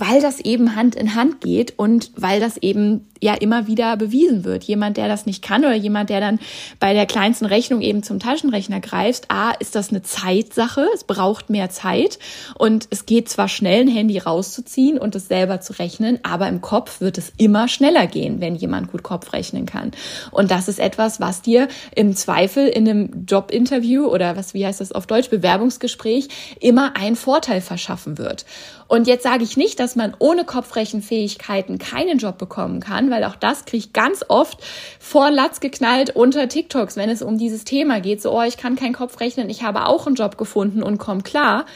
weil 0.00 0.20
das 0.20 0.40
eben 0.40 0.76
Hand 0.76 0.94
in 0.94 1.14
Hand 1.14 1.40
geht 1.40 1.78
und 1.78 2.10
weil 2.16 2.40
das 2.40 2.56
eben 2.58 3.06
ja 3.20 3.34
immer 3.34 3.66
wieder 3.66 3.96
bewiesen 3.96 4.44
wird. 4.44 4.64
Jemand, 4.64 4.96
der 4.96 5.08
das 5.08 5.26
nicht 5.26 5.42
kann 5.42 5.64
oder 5.64 5.74
jemand, 5.74 6.10
der 6.10 6.20
dann 6.20 6.38
bei 6.78 6.94
der 6.94 7.06
kleinsten 7.06 7.46
Rechnung 7.46 7.80
eben 7.80 8.02
zum 8.02 8.20
Taschenrechner 8.20 8.80
greift, 8.80 9.30
a, 9.30 9.50
ist 9.58 9.74
das 9.74 9.90
eine 9.90 10.02
Zeitsache, 10.02 10.86
es 10.94 11.04
braucht 11.04 11.50
mehr 11.50 11.70
Zeit 11.70 12.18
und 12.56 12.86
es 12.90 13.06
geht 13.06 13.28
zwar 13.28 13.48
schnell, 13.48 13.82
ein 13.82 13.88
Handy 13.88 14.18
rauszuziehen 14.18 14.98
und 14.98 15.14
es 15.14 15.28
selber 15.28 15.60
zu 15.60 15.78
rechnen, 15.78 16.18
aber 16.22 16.48
im 16.48 16.60
Kopf 16.60 17.00
wird 17.00 17.18
es 17.18 17.32
immer 17.36 17.68
schneller 17.68 18.06
gehen, 18.06 18.40
wenn 18.40 18.54
jemand 18.54 18.92
gut 18.92 19.02
Kopf 19.02 19.32
rechnen 19.32 19.66
kann. 19.66 19.90
Und 20.30 20.50
das 20.50 20.68
ist 20.68 20.78
etwas, 20.78 21.20
was 21.20 21.42
dir 21.42 21.68
im 21.94 22.14
Zweifel 22.14 22.68
in 22.68 22.88
einem 22.88 23.24
Jobinterview 23.26 24.06
oder 24.06 24.36
was, 24.36 24.54
wie 24.54 24.64
heißt 24.64 24.80
das 24.80 24.92
auf 24.92 25.06
Deutsch, 25.06 25.30
Bewerbungsgespräch 25.30 26.28
immer 26.60 26.96
einen 26.96 27.16
Vorteil 27.16 27.60
verschaffen 27.60 28.18
wird. 28.18 28.44
Und 28.88 29.06
jetzt 29.06 29.22
sage 29.22 29.44
ich 29.44 29.56
nicht, 29.58 29.78
dass 29.80 29.87
man 29.96 30.14
ohne 30.18 30.44
Kopfrechenfähigkeiten 30.44 31.78
keinen 31.78 32.18
Job 32.18 32.38
bekommen 32.38 32.80
kann, 32.80 33.10
weil 33.10 33.24
auch 33.24 33.36
das 33.36 33.64
kriege 33.64 33.84
ich 33.84 33.92
ganz 33.92 34.24
oft 34.28 34.58
vor 34.98 35.30
Latz 35.30 35.60
geknallt 35.60 36.10
unter 36.14 36.48
TikToks, 36.48 36.96
wenn 36.96 37.10
es 37.10 37.22
um 37.22 37.38
dieses 37.38 37.64
Thema 37.64 38.00
geht. 38.00 38.22
So, 38.22 38.32
oh, 38.32 38.42
ich 38.42 38.56
kann 38.56 38.76
keinen 38.76 38.94
Kopf 38.94 39.20
rechnen, 39.20 39.50
ich 39.50 39.62
habe 39.62 39.86
auch 39.86 40.06
einen 40.06 40.16
Job 40.16 40.38
gefunden 40.38 40.82
und 40.82 40.98
komm 40.98 41.22
klar. 41.22 41.66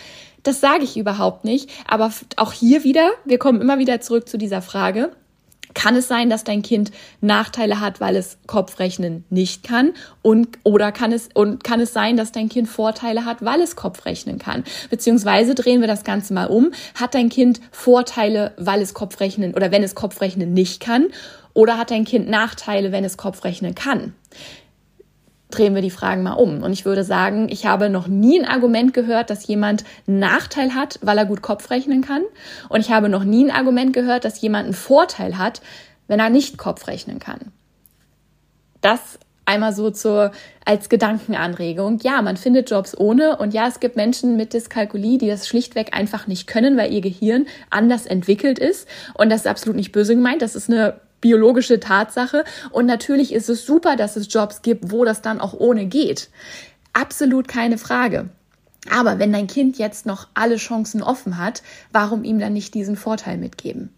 Das 0.42 0.60
sage 0.60 0.82
ich 0.82 0.96
überhaupt 0.96 1.44
nicht. 1.44 1.70
Aber 1.86 2.12
auch 2.36 2.52
hier 2.52 2.82
wieder, 2.84 3.10
wir 3.24 3.38
kommen 3.38 3.60
immer 3.60 3.78
wieder 3.78 4.00
zurück 4.00 4.28
zu 4.28 4.38
dieser 4.38 4.60
Frage 4.60 5.12
kann 5.74 5.96
es 5.96 6.08
sein, 6.08 6.30
dass 6.30 6.44
dein 6.44 6.62
Kind 6.62 6.90
Nachteile 7.20 7.80
hat, 7.80 8.00
weil 8.00 8.16
es 8.16 8.38
Kopfrechnen 8.46 9.24
nicht 9.30 9.62
kann? 9.62 9.92
Und, 10.22 10.58
oder 10.62 10.92
kann 10.92 11.12
es, 11.12 11.28
und 11.34 11.64
kann 11.64 11.80
es 11.80 11.92
sein, 11.92 12.16
dass 12.16 12.32
dein 12.32 12.48
Kind 12.48 12.68
Vorteile 12.68 13.24
hat, 13.24 13.44
weil 13.44 13.60
es 13.60 13.76
Kopfrechnen 13.76 14.38
kann? 14.38 14.64
Beziehungsweise 14.90 15.54
drehen 15.54 15.80
wir 15.80 15.88
das 15.88 16.04
Ganze 16.04 16.34
mal 16.34 16.46
um. 16.46 16.72
Hat 16.94 17.14
dein 17.14 17.28
Kind 17.28 17.60
Vorteile, 17.70 18.52
weil 18.56 18.80
es 18.80 18.94
Kopfrechnen 18.94 19.54
oder 19.54 19.70
wenn 19.70 19.82
es 19.82 19.94
Kopfrechnen 19.94 20.54
nicht 20.54 20.80
kann? 20.80 21.08
Oder 21.54 21.76
hat 21.76 21.90
dein 21.90 22.04
Kind 22.04 22.28
Nachteile, 22.28 22.92
wenn 22.92 23.04
es 23.04 23.16
Kopfrechnen 23.16 23.74
kann? 23.74 24.14
Drehen 25.52 25.74
wir 25.74 25.82
die 25.82 25.90
Fragen 25.90 26.22
mal 26.22 26.32
um. 26.32 26.62
Und 26.62 26.72
ich 26.72 26.84
würde 26.84 27.04
sagen, 27.04 27.48
ich 27.48 27.66
habe 27.66 27.88
noch 27.88 28.08
nie 28.08 28.40
ein 28.40 28.46
Argument 28.46 28.92
gehört, 28.92 29.30
dass 29.30 29.46
jemand 29.46 29.84
einen 30.06 30.18
Nachteil 30.18 30.74
hat, 30.74 30.98
weil 31.02 31.18
er 31.18 31.26
gut 31.26 31.42
Kopf 31.42 31.70
rechnen 31.70 32.02
kann. 32.02 32.22
Und 32.68 32.80
ich 32.80 32.90
habe 32.90 33.08
noch 33.08 33.24
nie 33.24 33.44
ein 33.44 33.50
Argument 33.50 33.92
gehört, 33.92 34.24
dass 34.24 34.40
jemand 34.40 34.64
einen 34.64 34.74
Vorteil 34.74 35.38
hat, 35.38 35.62
wenn 36.08 36.20
er 36.20 36.30
nicht 36.30 36.58
Kopf 36.58 36.88
rechnen 36.88 37.18
kann. 37.18 37.52
Das 38.80 39.18
einmal 39.44 39.72
so 39.72 39.90
zur, 39.90 40.32
als 40.64 40.88
Gedankenanregung. 40.88 41.98
Ja, 42.02 42.22
man 42.22 42.36
findet 42.36 42.70
Jobs 42.70 42.96
ohne 42.96 43.36
und 43.36 43.54
ja, 43.54 43.66
es 43.68 43.80
gibt 43.80 43.96
Menschen 43.96 44.36
mit 44.36 44.52
Dyskalkulie, 44.54 45.18
die 45.18 45.28
das 45.28 45.48
schlichtweg 45.48 45.96
einfach 45.96 46.26
nicht 46.26 46.46
können, 46.46 46.76
weil 46.76 46.92
ihr 46.92 47.00
Gehirn 47.00 47.46
anders 47.70 48.06
entwickelt 48.06 48.58
ist. 48.58 48.88
Und 49.14 49.30
das 49.30 49.42
ist 49.42 49.46
absolut 49.46 49.76
nicht 49.76 49.92
böse 49.92 50.14
gemeint. 50.14 50.42
Das 50.42 50.54
ist 50.54 50.70
eine 50.70 51.00
biologische 51.22 51.80
Tatsache. 51.80 52.44
Und 52.70 52.84
natürlich 52.84 53.32
ist 53.32 53.48
es 53.48 53.64
super, 53.64 53.96
dass 53.96 54.16
es 54.16 54.30
Jobs 54.30 54.60
gibt, 54.60 54.92
wo 54.92 55.06
das 55.06 55.22
dann 55.22 55.40
auch 55.40 55.54
ohne 55.54 55.86
geht. 55.86 56.28
Absolut 56.92 57.48
keine 57.48 57.78
Frage. 57.78 58.28
Aber 58.90 59.18
wenn 59.18 59.32
dein 59.32 59.46
Kind 59.46 59.78
jetzt 59.78 60.04
noch 60.04 60.28
alle 60.34 60.56
Chancen 60.56 61.02
offen 61.02 61.38
hat, 61.38 61.62
warum 61.92 62.24
ihm 62.24 62.38
dann 62.38 62.52
nicht 62.52 62.74
diesen 62.74 62.96
Vorteil 62.96 63.38
mitgeben? 63.38 63.90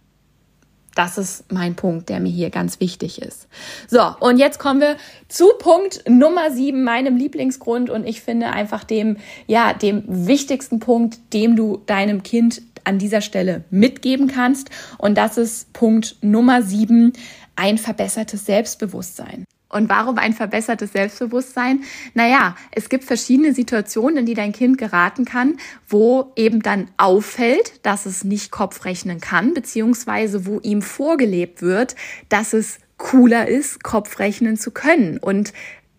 Das 0.94 1.18
ist 1.18 1.50
mein 1.52 1.74
Punkt, 1.74 2.08
der 2.08 2.20
mir 2.20 2.30
hier 2.30 2.50
ganz 2.50 2.78
wichtig 2.78 3.20
ist. 3.20 3.48
So, 3.88 4.00
und 4.20 4.38
jetzt 4.38 4.60
kommen 4.60 4.80
wir 4.80 4.96
zu 5.28 5.48
Punkt 5.58 6.04
Nummer 6.08 6.52
sieben, 6.52 6.84
meinem 6.84 7.16
Lieblingsgrund. 7.16 7.90
Und 7.90 8.06
ich 8.06 8.20
finde 8.20 8.50
einfach 8.50 8.84
dem, 8.84 9.16
ja, 9.48 9.72
dem 9.72 10.04
wichtigsten 10.06 10.78
Punkt, 10.78 11.18
dem 11.32 11.56
du 11.56 11.82
deinem 11.86 12.22
Kind 12.22 12.62
an 12.84 12.98
dieser 12.98 13.20
Stelle 13.20 13.64
mitgeben 13.70 14.28
kannst. 14.28 14.70
Und 14.98 15.16
das 15.16 15.38
ist 15.38 15.72
Punkt 15.72 16.16
Nummer 16.22 16.62
sieben, 16.62 17.12
ein 17.56 17.78
verbessertes 17.78 18.46
Selbstbewusstsein. 18.46 19.44
Und 19.74 19.88
warum 19.88 20.18
ein 20.18 20.34
verbessertes 20.34 20.92
Selbstbewusstsein? 20.92 21.82
Naja, 22.14 22.54
es 22.70 22.88
gibt 22.88 23.02
verschiedene 23.02 23.52
Situationen, 23.52 24.18
in 24.18 24.26
die 24.26 24.34
dein 24.34 24.52
Kind 24.52 24.78
geraten 24.78 25.24
kann, 25.24 25.56
wo 25.88 26.32
eben 26.36 26.62
dann 26.62 26.88
auffällt, 26.96 27.84
dass 27.84 28.06
es 28.06 28.22
nicht 28.22 28.52
Kopf 28.52 28.84
rechnen 28.84 29.20
kann, 29.20 29.52
beziehungsweise 29.52 30.46
wo 30.46 30.60
ihm 30.60 30.80
vorgelebt 30.80 31.60
wird, 31.60 31.96
dass 32.28 32.52
es 32.52 32.78
cooler 32.98 33.48
ist, 33.48 33.82
Kopf 33.82 34.20
rechnen 34.20 34.56
zu 34.56 34.70
können. 34.70 35.18
Und 35.18 35.52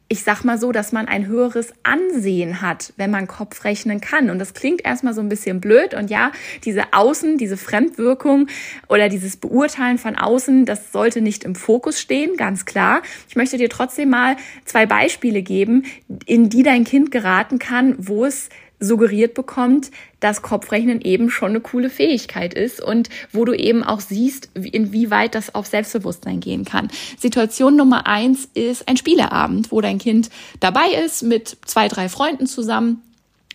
ich 0.07 0.23
sag 0.23 0.43
mal 0.43 0.59
so, 0.59 0.71
dass 0.71 0.91
man 0.91 1.07
ein 1.07 1.25
höheres 1.25 1.73
Ansehen 1.81 2.61
hat, 2.61 2.93
wenn 2.95 3.09
man 3.09 3.27
Kopf 3.27 3.63
rechnen 3.63 4.01
kann. 4.01 4.29
Und 4.29 4.37
das 4.37 4.53
klingt 4.53 4.85
erstmal 4.85 5.15
so 5.15 5.21
ein 5.21 5.29
bisschen 5.29 5.59
blöd. 5.59 5.95
Und 5.95 6.11
ja, 6.11 6.31
diese 6.63 6.93
Außen, 6.93 7.37
diese 7.37 7.57
Fremdwirkung 7.57 8.47
oder 8.87 9.09
dieses 9.09 9.37
Beurteilen 9.37 9.97
von 9.97 10.15
außen, 10.15 10.65
das 10.65 10.91
sollte 10.91 11.21
nicht 11.21 11.43
im 11.43 11.55
Fokus 11.55 11.99
stehen, 11.99 12.37
ganz 12.37 12.65
klar. 12.65 13.01
Ich 13.27 13.35
möchte 13.35 13.57
dir 13.57 13.69
trotzdem 13.69 14.09
mal 14.09 14.37
zwei 14.65 14.85
Beispiele 14.85 15.41
geben, 15.41 15.85
in 16.25 16.49
die 16.49 16.61
dein 16.61 16.83
Kind 16.83 17.09
geraten 17.09 17.57
kann, 17.57 17.95
wo 17.97 18.25
es 18.25 18.49
suggeriert 18.79 19.33
bekommt, 19.33 19.91
dass 20.19 20.41
Kopfrechnen 20.41 21.01
eben 21.01 21.29
schon 21.29 21.51
eine 21.51 21.61
coole 21.61 21.89
Fähigkeit 21.89 22.53
ist 22.53 22.81
und 22.81 23.09
wo 23.31 23.45
du 23.45 23.53
eben 23.53 23.83
auch 23.83 23.99
siehst, 23.99 24.49
inwieweit 24.53 25.35
das 25.35 25.53
auf 25.53 25.67
Selbstbewusstsein 25.67 26.39
gehen 26.39 26.65
kann. 26.65 26.89
Situation 27.19 27.75
Nummer 27.75 28.07
eins 28.07 28.49
ist 28.53 28.87
ein 28.87 28.97
Spieleabend, 28.97 29.71
wo 29.71 29.81
dein 29.81 29.99
Kind 29.99 30.29
dabei 30.59 30.89
ist 31.05 31.23
mit 31.23 31.57
zwei, 31.65 31.87
drei 31.87 32.09
Freunden 32.09 32.47
zusammen 32.47 33.01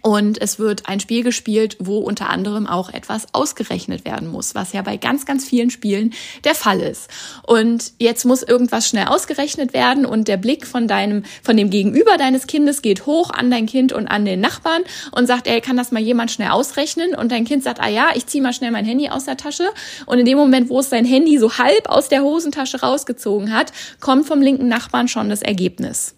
und 0.03 0.41
es 0.41 0.59
wird 0.59 0.89
ein 0.89 1.01
Spiel 1.01 1.23
gespielt, 1.23 1.77
wo 1.79 1.99
unter 1.99 2.31
anderem 2.31 2.67
auch 2.67 2.91
etwas 2.91 3.27
ausgerechnet 3.35 4.05
werden 4.05 4.29
muss, 4.29 4.55
was 4.55 4.73
ja 4.73 4.83
bei 4.83 4.97
ganz, 4.97 5.27
ganz 5.27 5.45
vielen 5.45 5.71
Spielen 5.71 6.15
der 6.45 6.55
Fall 6.55 6.81
ist. 6.81 7.09
Und 7.47 7.93
jetzt 7.99 8.25
muss 8.25 8.43
irgendwas 8.43 8.89
schnell 8.89 9.07
ausgerechnet 9.07 9.75
werden 9.75 10.07
und 10.07 10.29
der 10.29 10.37
Blick 10.37 10.67
von 10.67 10.89
deinem, 10.89 11.25
von 11.43 11.57
dem 11.57 11.71
Gegenüber 11.71 12.17
deines 12.17 12.47
Kindes 12.47 12.83
geht 12.83 13.07
hoch 13.07 13.31
an 13.31 13.51
dein 13.51 13.67
Kind 13.67 13.93
und 13.93 14.09
an 14.09 14.25
den 14.25 14.41
Nachbarn 14.41 14.83
und 15.13 15.27
sagt, 15.27 15.47
ey, 15.47 15.61
kann 15.61 15.77
das 15.77 15.93
mal 15.93 16.01
jemand 16.03 16.31
schnell 16.31 16.51
ausrechnen? 16.51 17.15
Und 17.15 17.31
dein 17.31 17.45
Kind 17.45 17.63
sagt, 17.63 17.81
ah 17.81 17.89
ja, 17.89 18.11
ich 18.15 18.27
zieh 18.27 18.41
mal 18.41 18.53
schnell 18.53 18.71
mein 18.71 18.85
Handy 18.85 19.11
aus 19.11 19.27
der 19.27 19.37
Tasche. 19.37 19.69
Und 20.07 20.19
in 20.19 20.27
dem 20.27 20.39
Moment, 20.39 20.71
wo 20.71 20.81
es 20.81 20.91
sein 20.91 21.05
Handy 21.05 21.39
so 21.39 21.59
halb 21.59 21.89
aus 21.89 22.09
der 22.09 22.23
Hosentasche 22.23 22.81
rausgezogen 22.81 23.53
hat, 23.53 23.73
kommt 24.01 24.27
vom 24.27 24.41
linken 24.41 24.69
Nachbarn 24.69 25.09
schon 25.09 25.29
das 25.29 25.43
Ergebnis. 25.43 26.15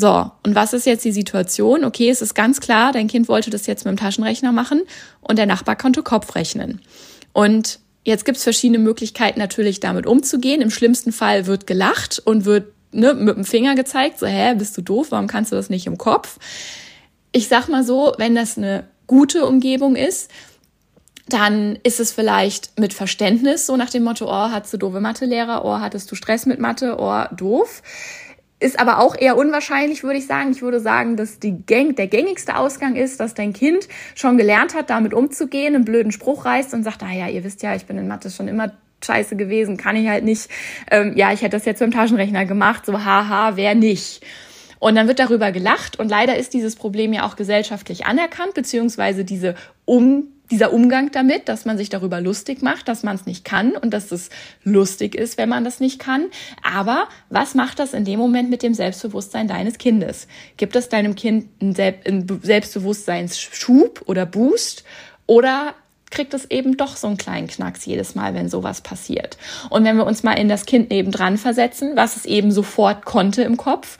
So, 0.00 0.30
und 0.44 0.54
was 0.54 0.74
ist 0.74 0.86
jetzt 0.86 1.04
die 1.04 1.10
Situation? 1.10 1.84
Okay, 1.84 2.08
es 2.08 2.22
ist 2.22 2.36
ganz 2.36 2.60
klar, 2.60 2.92
dein 2.92 3.08
Kind 3.08 3.26
wollte 3.26 3.50
das 3.50 3.66
jetzt 3.66 3.84
mit 3.84 3.90
dem 3.90 3.96
Taschenrechner 3.96 4.52
machen 4.52 4.82
und 5.20 5.38
der 5.38 5.46
Nachbar 5.46 5.74
konnte 5.74 6.04
Kopf 6.04 6.36
rechnen. 6.36 6.80
Und 7.32 7.80
jetzt 8.04 8.24
gibt's 8.24 8.44
verschiedene 8.44 8.78
Möglichkeiten 8.78 9.40
natürlich 9.40 9.80
damit 9.80 10.06
umzugehen. 10.06 10.62
Im 10.62 10.70
schlimmsten 10.70 11.10
Fall 11.10 11.46
wird 11.46 11.66
gelacht 11.66 12.22
und 12.24 12.44
wird 12.44 12.72
ne, 12.92 13.12
mit 13.14 13.34
dem 13.34 13.44
Finger 13.44 13.74
gezeigt, 13.74 14.20
so, 14.20 14.28
hä, 14.28 14.54
bist 14.54 14.76
du 14.76 14.82
doof, 14.82 15.08
warum 15.10 15.26
kannst 15.26 15.50
du 15.50 15.56
das 15.56 15.68
nicht 15.68 15.88
im 15.88 15.98
Kopf? 15.98 16.38
Ich 17.32 17.48
sag 17.48 17.66
mal 17.68 17.82
so, 17.82 18.14
wenn 18.18 18.36
das 18.36 18.56
eine 18.56 18.84
gute 19.08 19.46
Umgebung 19.46 19.96
ist, 19.96 20.30
dann 21.28 21.76
ist 21.82 21.98
es 21.98 22.12
vielleicht 22.12 22.78
mit 22.78 22.94
Verständnis, 22.94 23.66
so 23.66 23.76
nach 23.76 23.90
dem 23.90 24.04
Motto, 24.04 24.26
oh, 24.26 24.50
hattest 24.50 24.74
du 24.74 24.76
doofe 24.76 25.00
Mathelehrer, 25.00 25.64
oh, 25.64 25.80
hattest 25.80 26.08
du 26.08 26.14
Stress 26.14 26.46
mit 26.46 26.60
Mathe, 26.60 26.98
oh, 27.00 27.24
doof. 27.34 27.82
Ist 28.60 28.80
aber 28.80 28.98
auch 28.98 29.14
eher 29.16 29.36
unwahrscheinlich, 29.36 30.02
würde 30.02 30.18
ich 30.18 30.26
sagen. 30.26 30.50
Ich 30.50 30.62
würde 30.62 30.80
sagen, 30.80 31.16
dass 31.16 31.38
die 31.38 31.64
Gang, 31.64 31.94
der 31.94 32.08
gängigste 32.08 32.56
Ausgang 32.56 32.96
ist, 32.96 33.20
dass 33.20 33.34
dein 33.34 33.52
Kind 33.52 33.88
schon 34.16 34.36
gelernt 34.36 34.74
hat, 34.74 34.90
damit 34.90 35.14
umzugehen, 35.14 35.76
einen 35.76 35.84
blöden 35.84 36.10
Spruch 36.10 36.44
reißt 36.44 36.74
und 36.74 36.82
sagt, 36.82 37.02
ah 37.04 37.12
ja, 37.12 37.28
ihr 37.28 37.44
wisst 37.44 37.62
ja, 37.62 37.76
ich 37.76 37.86
bin 37.86 37.98
in 37.98 38.08
Mathe 38.08 38.30
schon 38.30 38.48
immer 38.48 38.72
scheiße 39.04 39.36
gewesen, 39.36 39.76
kann 39.76 39.94
ich 39.94 40.08
halt 40.08 40.24
nicht. 40.24 40.50
Ähm, 40.90 41.12
ja, 41.16 41.32
ich 41.32 41.42
hätte 41.42 41.56
das 41.56 41.66
jetzt 41.66 41.78
beim 41.78 41.92
Taschenrechner 41.92 42.46
gemacht, 42.46 42.84
so 42.84 43.04
haha, 43.04 43.52
wer 43.54 43.76
nicht. 43.76 44.24
Und 44.80 44.94
dann 44.94 45.08
wird 45.08 45.18
darüber 45.18 45.52
gelacht 45.52 45.98
und 45.98 46.08
leider 46.08 46.36
ist 46.36 46.54
dieses 46.54 46.76
Problem 46.76 47.12
ja 47.12 47.26
auch 47.26 47.36
gesellschaftlich 47.36 48.06
anerkannt, 48.06 48.54
beziehungsweise 48.54 49.24
diese 49.24 49.54
um 49.84 50.28
dieser 50.50 50.72
Umgang 50.72 51.10
damit, 51.12 51.48
dass 51.48 51.64
man 51.64 51.76
sich 51.76 51.88
darüber 51.88 52.20
lustig 52.20 52.62
macht, 52.62 52.88
dass 52.88 53.02
man 53.02 53.16
es 53.16 53.26
nicht 53.26 53.44
kann 53.44 53.72
und 53.72 53.90
dass 53.92 54.10
es 54.12 54.30
lustig 54.64 55.14
ist, 55.14 55.38
wenn 55.38 55.48
man 55.48 55.64
das 55.64 55.80
nicht 55.80 55.98
kann. 55.98 56.26
Aber 56.62 57.08
was 57.28 57.54
macht 57.54 57.78
das 57.78 57.92
in 57.92 58.04
dem 58.04 58.18
Moment 58.18 58.50
mit 58.50 58.62
dem 58.62 58.74
Selbstbewusstsein 58.74 59.48
deines 59.48 59.78
Kindes? 59.78 60.26
Gibt 60.56 60.76
es 60.76 60.88
deinem 60.88 61.14
Kind 61.14 61.48
einen, 61.60 62.40
Selbstbewusstseinsschub 62.42 64.02
oder 64.06 64.26
Boost? 64.26 64.84
Oder 65.26 65.74
kriegt 66.10 66.34
es 66.34 66.50
eben 66.50 66.76
doch 66.76 66.96
so 66.96 67.06
einen 67.06 67.18
kleinen 67.18 67.48
Knacks 67.48 67.84
jedes 67.84 68.14
Mal, 68.14 68.34
wenn 68.34 68.48
sowas 68.48 68.80
passiert. 68.80 69.36
Und 69.70 69.84
wenn 69.84 69.96
wir 69.96 70.06
uns 70.06 70.22
mal 70.22 70.34
in 70.34 70.48
das 70.48 70.66
Kind 70.66 70.90
nebendran 70.90 71.36
versetzen, 71.36 71.92
was 71.96 72.16
es 72.16 72.24
eben 72.24 72.50
sofort 72.50 73.04
konnte 73.04 73.42
im 73.42 73.56
Kopf, 73.56 73.98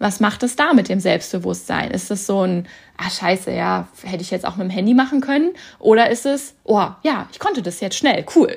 was 0.00 0.18
macht 0.18 0.42
es 0.42 0.56
da 0.56 0.72
mit 0.72 0.88
dem 0.88 0.98
Selbstbewusstsein? 0.98 1.90
Ist 1.92 2.10
es 2.10 2.26
so 2.26 2.44
ein, 2.44 2.66
ah 2.96 3.08
scheiße, 3.08 3.52
ja, 3.52 3.86
hätte 4.02 4.22
ich 4.22 4.30
jetzt 4.30 4.46
auch 4.46 4.56
mit 4.56 4.66
dem 4.66 4.70
Handy 4.70 4.94
machen 4.94 5.20
können? 5.20 5.52
Oder 5.78 6.10
ist 6.10 6.26
es, 6.26 6.54
oh 6.64 6.88
ja, 7.02 7.28
ich 7.30 7.38
konnte 7.38 7.62
das 7.62 7.80
jetzt 7.80 7.96
schnell, 7.96 8.24
cool. 8.34 8.56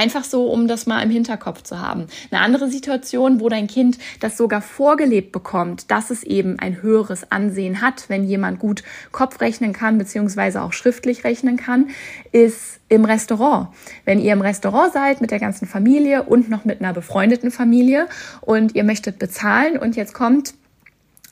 Einfach 0.00 0.24
so, 0.24 0.46
um 0.46 0.66
das 0.66 0.86
mal 0.86 1.02
im 1.02 1.10
Hinterkopf 1.10 1.62
zu 1.62 1.78
haben. 1.78 2.06
Eine 2.30 2.40
andere 2.40 2.70
Situation, 2.70 3.38
wo 3.38 3.50
dein 3.50 3.66
Kind 3.66 3.98
das 4.20 4.38
sogar 4.38 4.62
vorgelebt 4.62 5.30
bekommt, 5.30 5.90
dass 5.90 6.08
es 6.08 6.22
eben 6.22 6.58
ein 6.58 6.80
höheres 6.80 7.30
Ansehen 7.30 7.82
hat, 7.82 8.08
wenn 8.08 8.24
jemand 8.24 8.60
gut 8.60 8.82
Kopf 9.12 9.42
rechnen 9.42 9.74
kann, 9.74 9.98
beziehungsweise 9.98 10.62
auch 10.62 10.72
schriftlich 10.72 11.24
rechnen 11.24 11.58
kann, 11.58 11.90
ist 12.32 12.80
im 12.88 13.04
Restaurant. 13.04 13.68
Wenn 14.06 14.20
ihr 14.20 14.32
im 14.32 14.40
Restaurant 14.40 14.94
seid 14.94 15.20
mit 15.20 15.32
der 15.32 15.38
ganzen 15.38 15.68
Familie 15.68 16.22
und 16.22 16.48
noch 16.48 16.64
mit 16.64 16.80
einer 16.80 16.94
befreundeten 16.94 17.50
Familie 17.50 18.08
und 18.40 18.74
ihr 18.74 18.84
möchtet 18.84 19.18
bezahlen 19.18 19.76
und 19.76 19.96
jetzt 19.96 20.14
kommt 20.14 20.54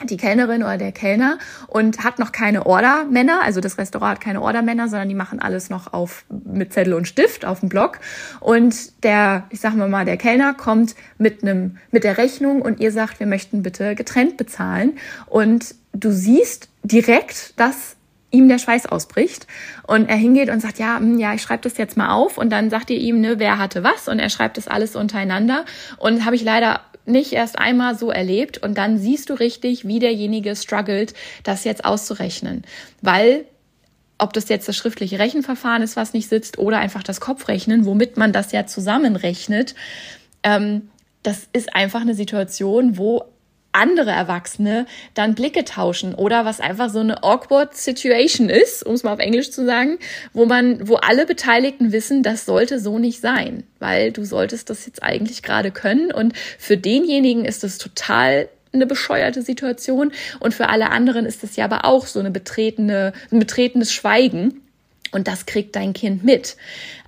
die 0.05 0.17
Kellnerin 0.17 0.63
oder 0.63 0.79
der 0.79 0.93
Kellner 0.93 1.39
und 1.67 2.05
hat 2.05 2.19
noch 2.19 2.31
keine 2.31 2.67
Ordermänner, 2.67 3.41
also 3.43 3.61
das 3.61 3.79
Restaurant 3.79 4.13
hat 4.13 4.21
keine 4.21 4.43
Ordermänner, 4.43 4.89
sondern 4.89 5.09
die 5.09 5.15
machen 5.15 5.41
alles 5.41 5.71
noch 5.71 5.93
auf 5.93 6.25
mit 6.29 6.73
Zettel 6.73 6.95
und 6.95 7.09
Stift 7.09 7.45
auf 7.45 7.61
dem 7.61 7.69
Block. 7.69 7.99
Und 8.41 9.03
der, 9.03 9.45
ich 9.51 9.61
sag 9.61 9.75
mal 9.75 9.89
mal, 9.89 10.05
der 10.05 10.17
Kellner 10.17 10.55
kommt 10.55 10.95
mit 11.19 11.43
einem 11.43 11.79
mit 11.91 12.05
der 12.05 12.17
Rechnung 12.17 12.63
und 12.63 12.79
ihr 12.81 12.93
sagt, 12.93 13.19
wir 13.19 13.27
möchten 13.27 13.63
bitte 13.63 13.97
getrennt 13.97 14.37
bezahlen. 14.37 14.99
Und 15.27 15.75
du 15.93 16.13
siehst 16.13 16.69
direkt, 16.85 17.59
dass 17.59 17.97
ihm 18.31 18.49
der 18.49 18.59
Schweiß 18.59 18.87
ausbricht. 18.87 19.47
Und 19.87 20.09
er 20.09 20.17
hingeht 20.17 20.51
und 20.51 20.61
sagt, 20.61 20.79
ja, 20.79 20.99
hm, 20.99 21.19
ja, 21.19 21.35
ich 21.35 21.43
schreibe 21.43 21.63
das 21.63 21.79
jetzt 21.79 21.97
mal 21.97 22.13
auf. 22.13 22.39
Und 22.39 22.51
dann 22.51 22.71
sagt 22.71 22.91
ihr 22.91 22.99
ihm, 22.99 23.21
ne, 23.21 23.39
wer 23.39 23.59
hatte 23.59 23.83
was? 23.83 24.07
Und 24.07 24.19
er 24.19 24.29
schreibt 24.29 24.59
das 24.59 24.69
alles 24.69 24.97
untereinander. 24.97 25.65
Und 25.97 26.25
habe 26.25 26.37
ich 26.37 26.43
leider 26.43 26.81
nicht 27.09 27.33
erst 27.33 27.59
einmal 27.59 27.97
so 27.97 28.11
erlebt 28.11 28.59
und 28.59 28.77
dann 28.79 28.99
siehst 28.99 29.31
du 29.31 29.35
richtig, 29.35 29.87
wie 29.87 29.99
derjenige 29.99 30.55
struggelt, 30.57 31.15
das 31.43 31.65
jetzt 31.65 31.85
auszurechnen. 31.85 32.63
Weil 33.03 33.45
ob 34.19 34.33
das 34.33 34.49
jetzt 34.49 34.69
das 34.69 34.77
schriftliche 34.77 35.19
Rechenverfahren 35.19 35.83
ist, 35.83 35.97
was 35.97 36.13
nicht 36.13 36.29
sitzt, 36.29 36.59
oder 36.59 36.79
einfach 36.79 37.03
das 37.03 37.21
Kopfrechnen, 37.21 37.85
womit 37.87 38.17
man 38.17 38.33
das 38.33 38.53
ja 38.53 38.67
zusammenrechnet, 38.67 39.75
ähm, 40.43 40.91
das 41.23 41.49
ist 41.53 41.75
einfach 41.75 42.01
eine 42.01 42.15
Situation, 42.15 42.99
wo 42.99 43.25
andere 43.79 44.11
Erwachsene 44.11 44.87
dann 45.15 45.35
Blicke 45.35 45.65
tauschen 45.65 46.15
oder 46.15 46.45
was 46.45 46.61
einfach 46.61 46.91
so 46.91 47.01
eine 47.01 47.23
awkward 47.23 47.77
Situation 47.77 48.51
ist, 48.51 48.85
um 48.85 48.95
es 48.95 49.03
mal 49.03 49.13
auf 49.13 49.19
Englisch 49.19 49.51
zu 49.51 49.65
sagen, 49.65 49.99
wo 50.33 50.47
man, 50.47 50.87
wo 50.89 50.97
alle 50.97 51.27
Beteiligten 51.27 51.93
wissen, 51.93 52.23
das 52.23 52.45
sollte 52.45 52.79
so 52.79 52.99
nicht 52.99 53.21
sein, 53.21 53.65
weil 53.79 54.13
du 54.13 54.25
solltest 54.25 54.71
das 54.71 54.87
jetzt 54.87 55.03
eigentlich 55.03 55.43
gerade 55.43 55.71
können. 55.71 56.13
Und 56.13 56.37
für 56.59 56.77
denjenigen 56.77 57.45
ist 57.45 57.65
es 57.65 57.79
total 57.79 58.49
eine 58.73 58.87
bescheuerte 58.87 59.43
Situation. 59.43 60.13
Und 60.41 60.55
für 60.55 60.69
alle 60.69 60.91
anderen 60.91 61.27
ist 61.27 61.43
es 61.45 61.57
ja 61.57 61.65
aber 61.65 61.85
auch 61.85 62.07
so 62.07 62.21
eine 62.21 62.31
betretene, 62.31 63.13
ein 63.31 63.39
betretenes 63.39 63.93
Schweigen 63.93 64.63
und 65.13 65.29
das 65.29 65.47
kriegt 65.47 65.77
dein 65.77 65.93
Kind 65.93 66.25
mit. 66.25 66.57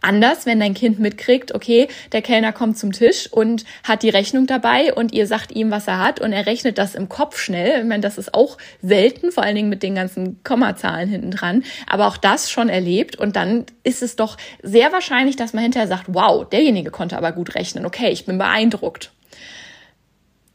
Anders, 0.00 0.46
wenn 0.46 0.60
dein 0.60 0.74
Kind 0.74 0.98
mitkriegt, 0.98 1.54
okay, 1.54 1.88
der 2.12 2.22
Kellner 2.22 2.52
kommt 2.52 2.78
zum 2.78 2.92
Tisch 2.92 3.30
und 3.30 3.64
hat 3.84 4.02
die 4.02 4.08
Rechnung 4.08 4.46
dabei 4.46 4.94
und 4.94 5.12
ihr 5.12 5.26
sagt 5.26 5.52
ihm, 5.52 5.70
was 5.70 5.86
er 5.86 5.98
hat 5.98 6.20
und 6.20 6.32
er 6.32 6.46
rechnet 6.46 6.78
das 6.78 6.94
im 6.94 7.08
Kopf 7.08 7.38
schnell. 7.38 7.80
Ich 7.80 7.86
meine, 7.86 8.00
das 8.00 8.18
ist 8.18 8.34
auch 8.34 8.56
selten, 8.82 9.32
vor 9.32 9.42
allen 9.42 9.56
Dingen 9.56 9.68
mit 9.68 9.82
den 9.82 9.94
ganzen 9.94 10.42
Kommazahlen 10.42 11.08
hinten 11.08 11.30
dran. 11.30 11.64
Aber 11.86 12.06
auch 12.06 12.16
das 12.16 12.50
schon 12.50 12.68
erlebt 12.68 13.16
und 13.16 13.36
dann 13.36 13.66
ist 13.82 14.02
es 14.02 14.16
doch 14.16 14.36
sehr 14.62 14.92
wahrscheinlich, 14.92 15.36
dass 15.36 15.52
man 15.52 15.62
hinterher 15.62 15.88
sagt, 15.88 16.06
wow, 16.08 16.48
derjenige 16.48 16.90
konnte 16.90 17.16
aber 17.16 17.32
gut 17.32 17.54
rechnen. 17.54 17.84
Okay, 17.84 18.10
ich 18.10 18.24
bin 18.24 18.38
beeindruckt. 18.38 19.12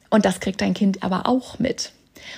Und 0.09 0.25
das 0.25 0.39
kriegt 0.39 0.61
dein 0.61 0.73
Kind 0.73 1.03
aber 1.03 1.27
auch 1.27 1.59
mit. 1.59 1.91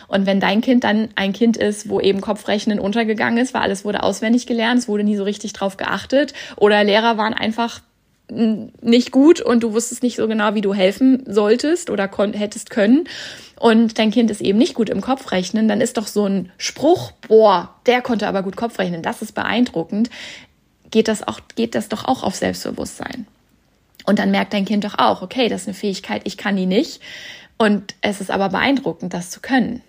Und 0.08 0.26
wenn 0.26 0.40
dein 0.40 0.62
Kind 0.62 0.84
dann 0.84 1.10
ein 1.16 1.34
Kind 1.34 1.58
ist, 1.58 1.90
wo 1.90 2.00
eben 2.00 2.22
Kopfrechnen 2.22 2.80
untergegangen 2.80 3.38
ist, 3.38 3.54
weil 3.54 3.62
alles 3.62 3.86
wurde 3.86 4.04
auswendig 4.04 4.46
gelernt, 4.46 4.80
es 4.80 4.88
wurde 4.88 5.04
nie 5.04 5.16
so 5.16 5.24
richtig 5.24 5.54
drauf 5.54 5.78
geachtet 5.78 6.34
oder 6.56 6.84
Lehrer 6.84 7.18
waren 7.18 7.34
einfach 7.34 7.82
nicht 8.30 9.12
gut 9.12 9.40
und 9.40 9.64
du 9.64 9.74
wusstest 9.74 10.04
nicht 10.04 10.18
so 10.18 10.28
genau, 10.28 10.54
wie 10.54 10.62
du 10.62 10.74
helfen 10.74 11.24
solltest 11.28 11.90
oder 11.90 12.10
hättest 12.34 12.70
können 12.70 13.08
und 13.60 13.98
dein 13.98 14.12
Kind 14.12 14.30
ist 14.30 14.42
eben 14.42 14.58
nicht 14.58 14.74
gut 14.74 14.90
im 14.90 15.02
Kopfrechnen, 15.02 15.68
dann 15.68 15.82
ist 15.82 15.98
doch 15.98 16.08
so 16.08 16.26
ein 16.26 16.52
Spruch, 16.58 17.12
boah, 17.28 17.74
der 17.86 18.02
konnte 18.02 18.28
aber 18.28 18.44
gut 18.44 18.58
Kopfrechnen, 18.58 19.02
das 19.02 19.22
ist 19.22 19.34
beeindruckend, 19.34 20.10
geht 20.92 21.08
das 21.08 21.28
auch, 21.28 21.40
geht 21.56 21.74
das 21.74 21.90
doch 21.90 22.06
auch 22.06 22.24
auf 22.24 22.36
Selbstbewusstsein. 22.36 23.28
Und 24.06 24.20
dann 24.20 24.32
merkt 24.32 24.54
dein 24.54 24.66
Kind 24.66 24.84
doch 24.84 24.98
auch, 24.98 25.22
okay, 25.22 25.50
das 25.50 25.62
ist 25.62 25.68
eine 25.68 25.74
Fähigkeit, 25.74 26.22
ich 26.24 26.38
kann 26.38 26.56
die 26.56 26.66
nicht. 26.66 27.02
Und 27.58 27.96
es 28.02 28.22
ist 28.22 28.32
aber 28.32 28.50
beeindruckend, 28.50 29.14
das 29.14 29.32
zu 29.32 29.40
können. 29.40 29.82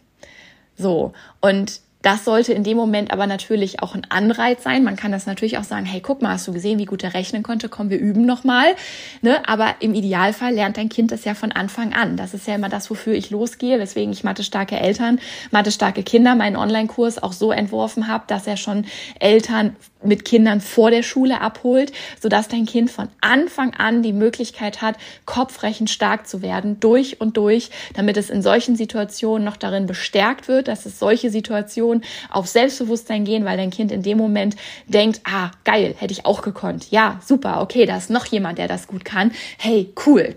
So. 0.76 1.12
Und 1.40 1.81
das 2.02 2.24
sollte 2.24 2.52
in 2.52 2.62
dem 2.62 2.76
Moment 2.76 3.11
aber 3.12 3.26
natürlich 3.26 3.82
auch 3.82 3.94
ein 3.94 4.06
Anreiz 4.08 4.62
sein. 4.62 4.84
Man 4.84 4.96
kann 4.96 5.11
das 5.11 5.26
natürlich 5.26 5.58
auch 5.58 5.64
sagen, 5.64 5.84
hey, 5.84 6.00
guck 6.00 6.22
mal, 6.22 6.30
hast 6.30 6.46
du 6.46 6.52
gesehen, 6.52 6.78
wie 6.78 6.84
gut 6.84 7.02
er 7.02 7.14
rechnen 7.14 7.42
konnte? 7.42 7.68
Komm, 7.68 7.90
wir 7.90 7.98
üben 7.98 8.24
nochmal. 8.24 8.76
Ne? 9.20 9.46
Aber 9.48 9.74
im 9.80 9.94
Idealfall 9.94 10.54
lernt 10.54 10.76
dein 10.76 10.88
Kind 10.88 11.11
das 11.11 11.24
ja 11.24 11.34
von 11.34 11.50
Anfang 11.50 11.92
an. 11.94 12.16
Das 12.16 12.34
ist 12.34 12.46
ja 12.46 12.54
immer 12.54 12.68
das, 12.68 12.88
wofür 12.88 13.14
ich 13.14 13.30
losgehe, 13.30 13.80
weswegen 13.80 14.12
ich 14.12 14.22
Mathe-starke 14.22 14.78
Eltern, 14.78 15.18
Mathe-starke 15.50 16.04
Kinder 16.04 16.37
meinen 16.37 16.56
Online-Kurs 16.56 17.20
auch 17.20 17.32
so 17.32 17.50
entworfen 17.50 18.06
habe, 18.06 18.24
dass 18.28 18.46
er 18.46 18.56
schon 18.56 18.84
Eltern 19.18 19.74
mit 20.02 20.24
Kindern 20.24 20.61
vor 20.61 20.92
der 20.92 21.02
Schule 21.02 21.40
abholt, 21.40 21.92
sodass 22.20 22.46
dein 22.46 22.66
Kind 22.66 22.90
von 22.90 23.08
Anfang 23.20 23.74
an 23.74 24.02
die 24.02 24.12
Möglichkeit 24.12 24.80
hat, 24.80 24.96
kopfrechend 25.26 25.90
stark 25.90 26.28
zu 26.28 26.40
werden, 26.40 26.78
durch 26.78 27.20
und 27.20 27.37
durch, 27.37 27.70
damit 27.94 28.16
es 28.16 28.30
in 28.30 28.40
solchen 28.40 28.76
Situationen 28.76 29.44
noch 29.44 29.56
darin 29.56 29.87
bestärkt 29.87 30.46
wird, 30.46 30.68
dass 30.68 30.87
es 30.87 31.00
solche 31.00 31.30
Situationen 31.30 31.88
auf 32.31 32.46
Selbstbewusstsein 32.46 33.24
gehen, 33.24 33.44
weil 33.44 33.57
dein 33.57 33.70
Kind 33.70 33.92
in 33.92 34.03
dem 34.03 34.18
Moment 34.18 34.57
denkt, 34.87 35.20
ah, 35.24 35.51
geil, 35.64 35.94
hätte 35.98 36.12
ich 36.12 36.27
auch 36.27 36.42
gekonnt. 36.42 36.90
Ja, 36.90 37.20
super, 37.24 37.61
okay, 37.61 37.87
da 37.87 37.96
ist 37.96 38.11
noch 38.11 38.27
jemand, 38.27 38.59
der 38.59 38.68
das 38.68 38.87
gut 38.87 39.05
kann. 39.05 39.33
Hey, 39.59 39.92
cool. 40.07 40.37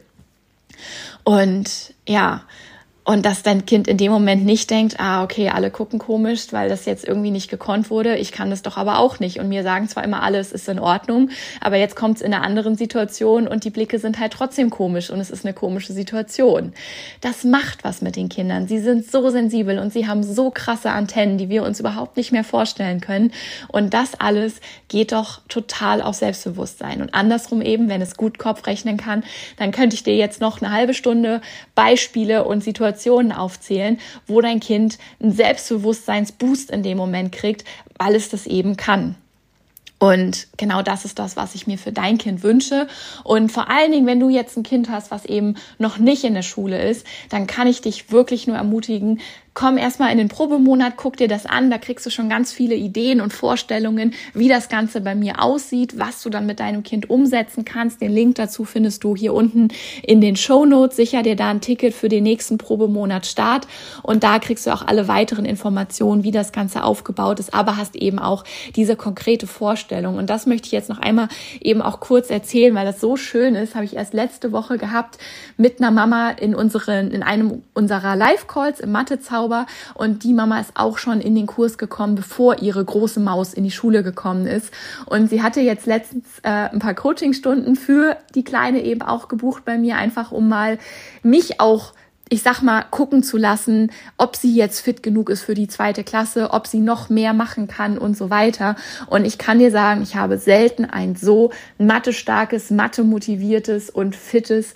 Und 1.24 1.94
ja, 2.08 2.44
und 3.04 3.26
dass 3.26 3.42
dein 3.42 3.66
Kind 3.66 3.88
in 3.88 3.98
dem 3.98 4.12
Moment 4.12 4.46
nicht 4.46 4.70
denkt, 4.70 5.00
ah, 5.00 5.24
okay, 5.24 5.50
alle 5.50 5.72
gucken 5.72 5.98
komisch, 5.98 6.48
weil 6.52 6.70
das 6.70 6.86
jetzt 6.86 7.04
irgendwie 7.08 7.32
nicht 7.32 7.50
gekonnt 7.50 7.90
wurde. 7.90 8.16
Ich 8.18 8.32
kann 8.32 8.52
das 8.52 8.62
doch 8.62 8.78
aber 8.78 9.00
auch 9.00 9.20
nicht. 9.20 9.40
Und 9.40 9.50
mir 9.50 9.64
sagen 9.64 9.90
zwar 9.90 10.04
immer 10.04 10.22
alle, 10.22 10.38
es 10.38 10.52
ist 10.52 10.70
in 10.70 10.78
Ordnung, 10.78 11.32
aber 11.62 11.78
jetzt 11.78 11.96
kommt 11.96 12.18
es 12.18 12.22
in 12.22 12.32
einer 12.32 12.44
anderen 12.44 12.76
Situation 12.76 13.48
und 13.48 13.64
die 13.64 13.72
Blicke 13.72 13.98
sind 13.98 14.20
halt 14.20 14.34
trotzdem 14.34 14.70
komisch 14.70 15.10
und 15.10 15.20
es 15.20 15.32
ist 15.32 15.46
eine 15.46 15.56
komische 15.56 15.94
Situation. 15.94 16.74
Das 17.22 17.44
macht 17.44 17.84
was 17.84 18.04
mit 18.04 18.16
den 18.16 18.30
Kindern. 18.30 18.68
Sie 18.68 18.78
sind 18.78 19.10
so 19.10 19.32
sensibel 19.32 19.80
und 19.80 19.92
sie 19.92 20.08
haben 20.08 20.22
so 20.22 20.52
krasse 20.52 20.92
Antennen, 20.92 21.40
die 21.40 21.50
wir 21.50 21.64
uns 21.64 21.80
überhaupt 21.80 22.18
nicht 22.18 22.32
mehr 22.32 22.44
vorstellen 22.44 23.02
können. 23.02 23.32
Und 23.68 23.96
das 23.96 24.20
alles 24.20 24.62
geht 24.90 25.12
doch 25.12 25.42
total 25.50 26.04
auf 26.04 26.16
Selbstbewusstsein. 26.16 27.02
Und 27.02 27.16
andersrum 27.16 27.64
eben, 27.64 27.90
wenn 27.90 28.02
es 28.02 28.16
gut 28.16 28.38
Kopf 28.38 28.68
rechnen 28.68 28.98
kann, 28.98 29.24
dann 29.58 29.72
könnte 29.72 29.96
ich 29.96 30.04
dir 30.04 30.16
jetzt 30.16 30.40
noch 30.40 30.62
eine 30.62 30.72
halbe 30.72 30.94
Stunde 30.94 31.42
Beispiele 31.74 32.44
und 32.44 32.64
Situationen 32.64 32.91
Situationen 32.92 33.32
aufzählen, 33.32 34.00
wo 34.28 34.42
dein 34.42 34.60
Kind 34.60 34.98
einen 35.22 35.32
Selbstbewusstseinsboost 35.32 36.70
in 36.70 36.84
dem 36.84 36.98
Moment 36.98 37.32
kriegt, 37.32 37.64
weil 37.98 38.16
es 38.16 38.30
das 38.30 38.46
eben 38.48 38.78
kann. 38.78 39.16
Und 39.98 40.48
genau 40.58 40.82
das 40.82 41.06
ist 41.06 41.20
das, 41.20 41.36
was 41.36 41.54
ich 41.54 41.68
mir 41.68 41.78
für 41.78 41.92
dein 41.92 42.18
Kind 42.18 42.42
wünsche. 42.42 42.88
Und 43.24 43.52
vor 43.52 43.70
allen 43.70 43.92
Dingen, 43.92 44.08
wenn 44.08 44.20
du 44.20 44.30
jetzt 44.30 44.58
ein 44.58 44.64
Kind 44.64 44.90
hast, 44.90 45.12
was 45.12 45.26
eben 45.26 45.56
noch 45.78 46.00
nicht 46.00 46.24
in 46.24 46.34
der 46.34 46.42
Schule 46.42 46.82
ist, 46.90 47.06
dann 47.30 47.46
kann 47.46 47.68
ich 47.68 47.82
dich 47.82 48.12
wirklich 48.12 48.48
nur 48.48 48.58
ermutigen, 48.58 49.22
komm 49.54 49.78
erstmal 49.78 50.12
in 50.12 50.18
den 50.18 50.30
Probemonat, 50.30 50.94
guck 50.96 51.18
dir 51.18 51.28
das 51.28 51.46
an, 51.46 51.70
da 51.70 51.78
kriegst 51.78 52.06
du 52.06 52.10
schon 52.10 52.30
ganz 52.30 52.54
viele 52.54 52.76
Ideen 52.76 53.20
und 53.20 53.34
Vorstellungen, 53.34 54.14
wie 54.34 54.48
das 54.48 54.70
Ganze 54.70 55.02
bei 55.02 55.14
mir 55.14 55.42
aussieht, 55.44 56.00
was 56.00 56.24
du 56.24 56.30
dann 56.30 56.46
mit 56.46 56.60
deinem 56.60 56.84
Kind 56.84 57.10
umsetzen 57.10 57.66
kannst. 57.66 58.02
Den 58.02 58.12
Link 58.12 58.36
dazu 58.36 58.64
findest 58.64 59.04
du 59.04 59.16
hier 59.16 59.34
unten 59.34 59.68
in 60.04 60.22
den 60.22 60.38
Show 60.38 60.66
Notes. 60.66 60.96
Sicher 60.96 61.22
dir 61.22 61.36
da 61.36 61.50
ein 61.50 61.62
Ticket 61.62 61.94
für 61.94 62.08
den 62.08 62.24
nächsten 62.24 62.58
Probemonat 62.58 63.26
Start 63.26 63.68
und 64.04 64.24
da 64.24 64.40
kriegst 64.40 64.66
du 64.68 64.74
auch 64.74 64.88
alle 64.88 65.08
weiteren 65.08 65.46
Informationen, 65.46 66.24
wie 66.24 66.32
das 66.32 66.52
Ganze 66.52 66.84
aufgebaut 66.84 67.40
ist, 67.40 67.54
aber 67.54 67.76
hast 67.78 67.96
eben 67.96 68.20
auch 68.20 68.46
diese 68.76 68.96
konkrete 68.96 69.48
Vorstellung. 69.48 70.18
Und 70.18 70.30
das 70.30 70.46
möchte 70.46 70.68
ich 70.68 70.72
jetzt 70.72 70.90
noch 70.90 71.00
einmal 71.00 71.28
eben 71.60 71.82
auch 71.82 72.00
kurz 72.00 72.30
erzählen, 72.30 72.74
weil 72.74 72.86
das 72.86 73.02
so 73.02 73.18
schön 73.18 73.56
ist, 73.56 73.76
habe 73.76 73.86
ich 73.86 73.96
erst 73.96 74.14
letzte 74.14 74.52
Woche 74.52 74.78
gehabt 74.78 75.18
mit 75.58 75.80
einer 75.80 75.92
Mama 75.92 76.30
in 76.32 76.56
unseren, 76.56 77.12
in 77.12 77.24
einem 77.24 77.64
unserer 77.74 78.16
Live-Calls 78.16 78.80
im 78.80 78.92
Mathezauber 79.42 79.66
und 79.94 80.24
die 80.24 80.34
Mama 80.34 80.60
ist 80.60 80.72
auch 80.76 80.98
schon 80.98 81.22
in 81.22 81.36
den 81.36 81.48
Kurs 81.48 81.78
gekommen, 81.78 82.16
bevor 82.16 82.62
ihre 82.62 82.84
große 82.84 83.20
Maus 83.20 83.54
in 83.54 83.64
die 83.64 83.72
Schule 83.72 84.04
gekommen 84.04 84.48
ist. 84.48 84.72
Und 85.06 85.30
sie 85.30 85.42
hatte 85.42 85.62
jetzt 85.62 85.86
letztens 85.86 86.26
äh, 86.44 86.50
ein 86.50 86.80
paar 86.80 86.94
Coachingstunden 86.94 87.76
für 87.76 88.18
die 88.36 88.44
Kleine 88.44 88.84
eben 88.84 89.02
auch 89.02 89.28
gebucht 89.28 89.66
bei 89.66 89.78
mir, 89.78 89.98
einfach 89.98 90.32
um 90.32 90.48
mal 90.48 90.78
mich 91.24 91.60
auch 91.60 91.94
ich 92.34 92.44
sag 92.44 92.62
mal, 92.62 92.86
gucken 92.92 93.24
zu 93.24 93.36
lassen, 93.36 93.92
ob 94.18 94.38
sie 94.38 94.56
jetzt 94.56 94.80
fit 94.80 95.04
genug 95.04 95.30
ist 95.30 95.42
für 95.42 95.54
die 95.54 95.68
zweite 95.68 96.06
Klasse, 96.06 96.52
ob 96.52 96.66
sie 96.66 96.80
noch 96.80 97.10
mehr 97.10 97.34
machen 97.34 97.68
kann 97.68 97.98
und 97.98 98.16
so 98.16 98.30
weiter. 98.30 98.78
Und 99.08 99.26
ich 99.26 99.38
kann 99.38 99.60
dir 99.60 99.70
sagen, 99.70 100.02
ich 100.02 100.16
habe 100.16 100.38
selten 100.38 100.86
ein 100.86 101.18
so 101.18 101.52
mathe-starkes, 101.78 102.72
mathe-motiviertes 102.72 103.90
und 103.90 104.16
fittes 104.16 104.76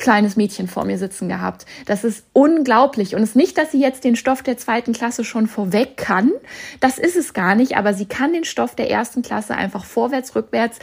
kleines 0.00 0.36
Mädchen 0.36 0.68
vor 0.68 0.84
mir 0.84 0.98
sitzen 0.98 1.28
gehabt. 1.28 1.66
Das 1.86 2.04
ist 2.04 2.24
unglaublich. 2.32 3.14
Und 3.14 3.22
es 3.22 3.30
ist 3.30 3.36
nicht, 3.36 3.58
dass 3.58 3.72
sie 3.72 3.80
jetzt 3.80 4.04
den 4.04 4.16
Stoff 4.16 4.42
der 4.42 4.56
zweiten 4.56 4.92
Klasse 4.92 5.24
schon 5.24 5.46
vorweg 5.46 5.96
kann. 5.96 6.32
Das 6.80 6.98
ist 6.98 7.16
es 7.16 7.34
gar 7.34 7.54
nicht. 7.54 7.76
Aber 7.76 7.94
sie 7.94 8.06
kann 8.06 8.32
den 8.32 8.44
Stoff 8.44 8.74
der 8.74 8.90
ersten 8.90 9.22
Klasse 9.22 9.54
einfach 9.54 9.84
vorwärts, 9.84 10.34
rückwärts 10.34 10.78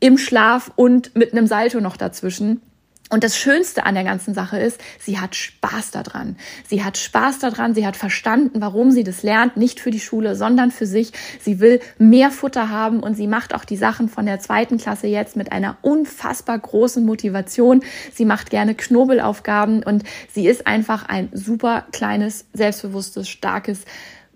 im 0.00 0.18
Schlaf 0.18 0.70
und 0.76 1.14
mit 1.14 1.32
einem 1.32 1.46
Salto 1.46 1.80
noch 1.80 1.96
dazwischen. 1.96 2.60
Und 3.10 3.22
das 3.22 3.36
Schönste 3.36 3.84
an 3.84 3.94
der 3.94 4.02
ganzen 4.02 4.32
Sache 4.32 4.58
ist, 4.58 4.80
sie 4.98 5.20
hat 5.20 5.36
Spaß 5.36 5.90
daran. 5.90 6.36
Sie 6.66 6.82
hat 6.82 6.96
Spaß 6.96 7.38
daran, 7.38 7.74
sie 7.74 7.86
hat 7.86 7.96
verstanden, 7.96 8.62
warum 8.62 8.92
sie 8.92 9.04
das 9.04 9.22
lernt, 9.22 9.58
nicht 9.58 9.78
für 9.78 9.90
die 9.90 10.00
Schule, 10.00 10.34
sondern 10.34 10.70
für 10.70 10.86
sich. 10.86 11.12
Sie 11.38 11.60
will 11.60 11.80
mehr 11.98 12.30
Futter 12.30 12.70
haben 12.70 13.00
und 13.00 13.14
sie 13.14 13.26
macht 13.26 13.54
auch 13.54 13.66
die 13.66 13.76
Sachen 13.76 14.08
von 14.08 14.24
der 14.24 14.40
zweiten 14.40 14.78
Klasse 14.78 15.06
jetzt 15.06 15.36
mit 15.36 15.52
einer 15.52 15.76
unfassbar 15.82 16.58
großen 16.58 17.04
Motivation. 17.04 17.82
Sie 18.14 18.24
macht 18.24 18.48
gerne 18.48 18.74
Knobelaufgaben 18.74 19.82
und 19.82 20.02
sie 20.32 20.48
ist 20.48 20.66
einfach 20.66 21.06
ein 21.06 21.28
super 21.32 21.84
kleines, 21.92 22.46
selbstbewusstes, 22.54 23.28
starkes 23.28 23.84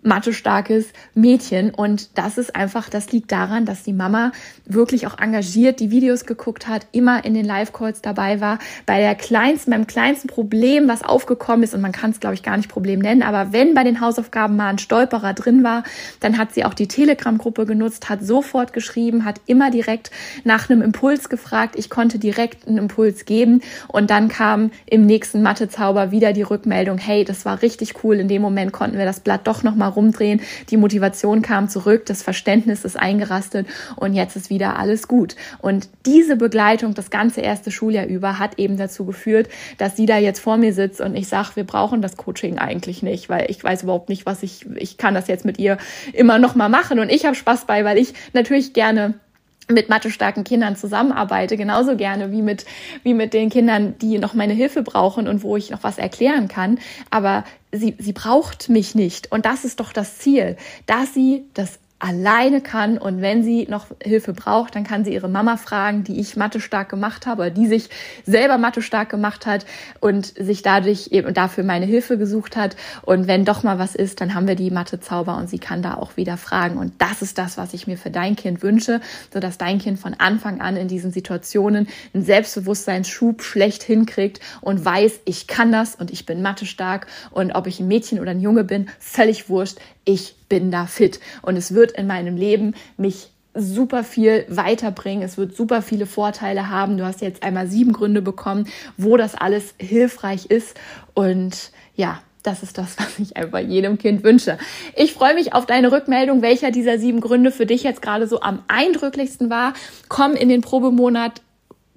mathe-starkes 0.02 0.86
Mädchen. 1.14 1.70
Und 1.70 2.16
das 2.18 2.38
ist 2.38 2.54
einfach, 2.54 2.88
das 2.88 3.12
liegt 3.12 3.32
daran, 3.32 3.64
dass 3.64 3.82
die 3.82 3.92
Mama 3.92 4.32
wirklich 4.64 5.06
auch 5.06 5.18
engagiert 5.18 5.80
die 5.80 5.90
Videos 5.90 6.24
geguckt 6.24 6.68
hat, 6.68 6.86
immer 6.92 7.24
in 7.24 7.34
den 7.34 7.44
Live-Calls 7.44 8.02
dabei 8.02 8.40
war. 8.40 8.58
Bei 8.86 8.98
der 8.98 9.14
kleinsten, 9.14 9.70
beim 9.70 9.86
kleinsten 9.86 10.28
Problem, 10.28 10.88
was 10.88 11.02
aufgekommen 11.02 11.62
ist, 11.62 11.74
und 11.74 11.80
man 11.80 11.92
kann 11.92 12.10
es, 12.10 12.20
glaube 12.20 12.34
ich, 12.34 12.42
gar 12.42 12.56
nicht 12.56 12.68
Problem 12.68 13.00
nennen, 13.00 13.22
aber 13.22 13.52
wenn 13.52 13.74
bei 13.74 13.84
den 13.84 14.00
Hausaufgaben 14.00 14.56
mal 14.56 14.68
ein 14.68 14.78
Stolperer 14.78 15.34
drin 15.34 15.64
war, 15.64 15.84
dann 16.20 16.38
hat 16.38 16.54
sie 16.54 16.64
auch 16.64 16.74
die 16.74 16.88
Telegram-Gruppe 16.88 17.66
genutzt, 17.66 18.08
hat 18.08 18.24
sofort 18.24 18.72
geschrieben, 18.72 19.24
hat 19.24 19.40
immer 19.46 19.70
direkt 19.70 20.10
nach 20.44 20.70
einem 20.70 20.82
Impuls 20.82 21.28
gefragt. 21.28 21.74
Ich 21.76 21.90
konnte 21.90 22.18
direkt 22.18 22.68
einen 22.68 22.78
Impuls 22.78 23.24
geben. 23.24 23.60
Und 23.88 24.10
dann 24.10 24.28
kam 24.28 24.70
im 24.86 25.06
nächsten 25.06 25.42
Mathezauber 25.42 26.10
wieder 26.10 26.32
die 26.32 26.42
Rückmeldung, 26.42 26.98
hey, 26.98 27.24
das 27.24 27.44
war 27.44 27.62
richtig 27.62 28.04
cool. 28.04 28.16
In 28.16 28.28
dem 28.28 28.42
Moment 28.42 28.72
konnten 28.72 28.98
wir 28.98 29.04
das 29.04 29.20
Blatt 29.20 29.46
doch 29.46 29.62
nochmal 29.62 29.87
rumdrehen. 29.88 30.40
Die 30.70 30.76
Motivation 30.76 31.42
kam 31.42 31.68
zurück, 31.68 32.06
das 32.06 32.22
Verständnis 32.22 32.84
ist 32.84 32.98
eingerastet 32.98 33.66
und 33.96 34.14
jetzt 34.14 34.36
ist 34.36 34.50
wieder 34.50 34.78
alles 34.78 35.08
gut. 35.08 35.36
Und 35.60 35.88
diese 36.06 36.36
Begleitung 36.36 36.94
das 36.94 37.10
ganze 37.10 37.40
erste 37.40 37.70
Schuljahr 37.70 38.06
über 38.06 38.38
hat 38.38 38.58
eben 38.58 38.76
dazu 38.76 39.04
geführt, 39.04 39.48
dass 39.78 39.96
sie 39.96 40.06
da 40.06 40.18
jetzt 40.18 40.40
vor 40.40 40.56
mir 40.56 40.72
sitzt 40.72 41.00
und 41.00 41.16
ich 41.16 41.28
sage, 41.28 41.50
wir 41.54 41.64
brauchen 41.64 42.02
das 42.02 42.16
Coaching 42.16 42.58
eigentlich 42.58 43.02
nicht, 43.02 43.28
weil 43.28 43.50
ich 43.50 43.62
weiß 43.62 43.82
überhaupt 43.82 44.08
nicht, 44.08 44.26
was 44.26 44.42
ich, 44.42 44.66
ich 44.76 44.96
kann 44.96 45.14
das 45.14 45.28
jetzt 45.28 45.44
mit 45.44 45.58
ihr 45.58 45.78
immer 46.12 46.38
noch 46.38 46.54
mal 46.54 46.68
machen 46.68 46.98
und 46.98 47.10
ich 47.10 47.24
habe 47.24 47.34
Spaß 47.34 47.66
bei, 47.66 47.84
weil 47.84 47.98
ich 47.98 48.14
natürlich 48.32 48.72
gerne 48.72 49.14
mit 49.70 49.88
mathestarken 49.88 50.44
Kindern 50.44 50.76
zusammenarbeite, 50.76 51.56
genauso 51.56 51.96
gerne 51.96 52.32
wie 52.32 52.42
mit, 52.42 52.64
wie 53.02 53.14
mit 53.14 53.34
den 53.34 53.50
Kindern, 53.50 53.96
die 54.00 54.18
noch 54.18 54.34
meine 54.34 54.54
Hilfe 54.54 54.82
brauchen 54.82 55.28
und 55.28 55.42
wo 55.42 55.56
ich 55.56 55.70
noch 55.70 55.82
was 55.82 55.98
erklären 55.98 56.48
kann. 56.48 56.78
Aber 57.10 57.44
sie, 57.72 57.96
sie 57.98 58.12
braucht 58.12 58.68
mich 58.68 58.94
nicht. 58.94 59.30
Und 59.32 59.46
das 59.46 59.64
ist 59.64 59.80
doch 59.80 59.92
das 59.92 60.18
Ziel, 60.18 60.56
dass 60.86 61.14
sie 61.14 61.44
das 61.54 61.78
alleine 61.98 62.60
kann. 62.60 62.98
Und 62.98 63.20
wenn 63.20 63.42
sie 63.42 63.66
noch 63.68 63.86
Hilfe 64.02 64.32
braucht, 64.32 64.74
dann 64.74 64.84
kann 64.84 65.04
sie 65.04 65.12
ihre 65.12 65.28
Mama 65.28 65.56
fragen, 65.56 66.04
die 66.04 66.20
ich 66.20 66.36
Mathe 66.36 66.60
stark 66.60 66.88
gemacht 66.88 67.26
habe, 67.26 67.50
die 67.50 67.66
sich 67.66 67.90
selber 68.24 68.58
Mathe 68.58 68.82
stark 68.82 69.10
gemacht 69.10 69.46
hat 69.46 69.66
und 70.00 70.26
sich 70.26 70.62
dadurch 70.62 71.08
eben 71.10 71.34
dafür 71.34 71.64
meine 71.64 71.86
Hilfe 71.86 72.16
gesucht 72.16 72.56
hat. 72.56 72.76
Und 73.02 73.26
wenn 73.26 73.44
doch 73.44 73.62
mal 73.62 73.78
was 73.78 73.94
ist, 73.94 74.20
dann 74.20 74.34
haben 74.34 74.46
wir 74.46 74.54
die 74.54 74.70
Mathe 74.70 75.00
Zauber 75.00 75.36
und 75.36 75.50
sie 75.50 75.58
kann 75.58 75.82
da 75.82 75.94
auch 75.94 76.16
wieder 76.16 76.36
fragen. 76.36 76.78
Und 76.78 76.92
das 76.98 77.22
ist 77.22 77.38
das, 77.38 77.58
was 77.58 77.74
ich 77.74 77.86
mir 77.86 77.98
für 77.98 78.10
dein 78.10 78.36
Kind 78.36 78.62
wünsche, 78.62 79.00
so 79.32 79.40
dass 79.40 79.58
dein 79.58 79.78
Kind 79.78 79.98
von 79.98 80.14
Anfang 80.14 80.60
an 80.60 80.76
in 80.76 80.88
diesen 80.88 81.10
Situationen 81.10 81.88
einen 82.14 82.24
Selbstbewusstseinsschub 82.24 83.42
schlecht 83.42 83.82
hinkriegt 83.82 84.40
und 84.60 84.84
weiß, 84.84 85.20
ich 85.24 85.48
kann 85.48 85.72
das 85.72 85.96
und 85.96 86.12
ich 86.12 86.26
bin 86.26 86.42
Mathe 86.42 86.66
stark. 86.66 87.08
Und 87.30 87.52
ob 87.52 87.66
ich 87.66 87.80
ein 87.80 87.88
Mädchen 87.88 88.20
oder 88.20 88.30
ein 88.30 88.40
Junge 88.40 88.62
bin, 88.62 88.88
völlig 89.00 89.48
wurscht, 89.48 89.78
ich 90.08 90.34
bin 90.48 90.70
da 90.70 90.86
fit 90.86 91.20
und 91.42 91.56
es 91.56 91.74
wird 91.74 91.92
in 91.92 92.06
meinem 92.06 92.38
Leben 92.38 92.74
mich 92.96 93.28
super 93.52 94.04
viel 94.04 94.46
weiterbringen. 94.48 95.22
Es 95.22 95.36
wird 95.36 95.54
super 95.54 95.82
viele 95.82 96.06
Vorteile 96.06 96.70
haben. 96.70 96.96
Du 96.96 97.04
hast 97.04 97.20
jetzt 97.20 97.42
einmal 97.42 97.66
sieben 97.66 97.92
Gründe 97.92 98.22
bekommen, 98.22 98.66
wo 98.96 99.18
das 99.18 99.34
alles 99.34 99.74
hilfreich 99.78 100.46
ist. 100.46 100.78
Und 101.12 101.72
ja, 101.94 102.22
das 102.42 102.62
ist 102.62 102.78
das, 102.78 102.96
was 102.98 103.18
ich 103.18 103.36
einfach 103.36 103.58
jedem 103.58 103.98
Kind 103.98 104.24
wünsche. 104.24 104.56
Ich 104.96 105.12
freue 105.12 105.34
mich 105.34 105.52
auf 105.52 105.66
deine 105.66 105.92
Rückmeldung, 105.92 106.40
welcher 106.40 106.70
dieser 106.70 106.98
sieben 106.98 107.20
Gründe 107.20 107.50
für 107.50 107.66
dich 107.66 107.82
jetzt 107.82 108.00
gerade 108.00 108.26
so 108.26 108.40
am 108.40 108.62
eindrücklichsten 108.66 109.50
war. 109.50 109.74
Komm 110.08 110.32
in 110.32 110.48
den 110.48 110.62
Probemonat 110.62 111.42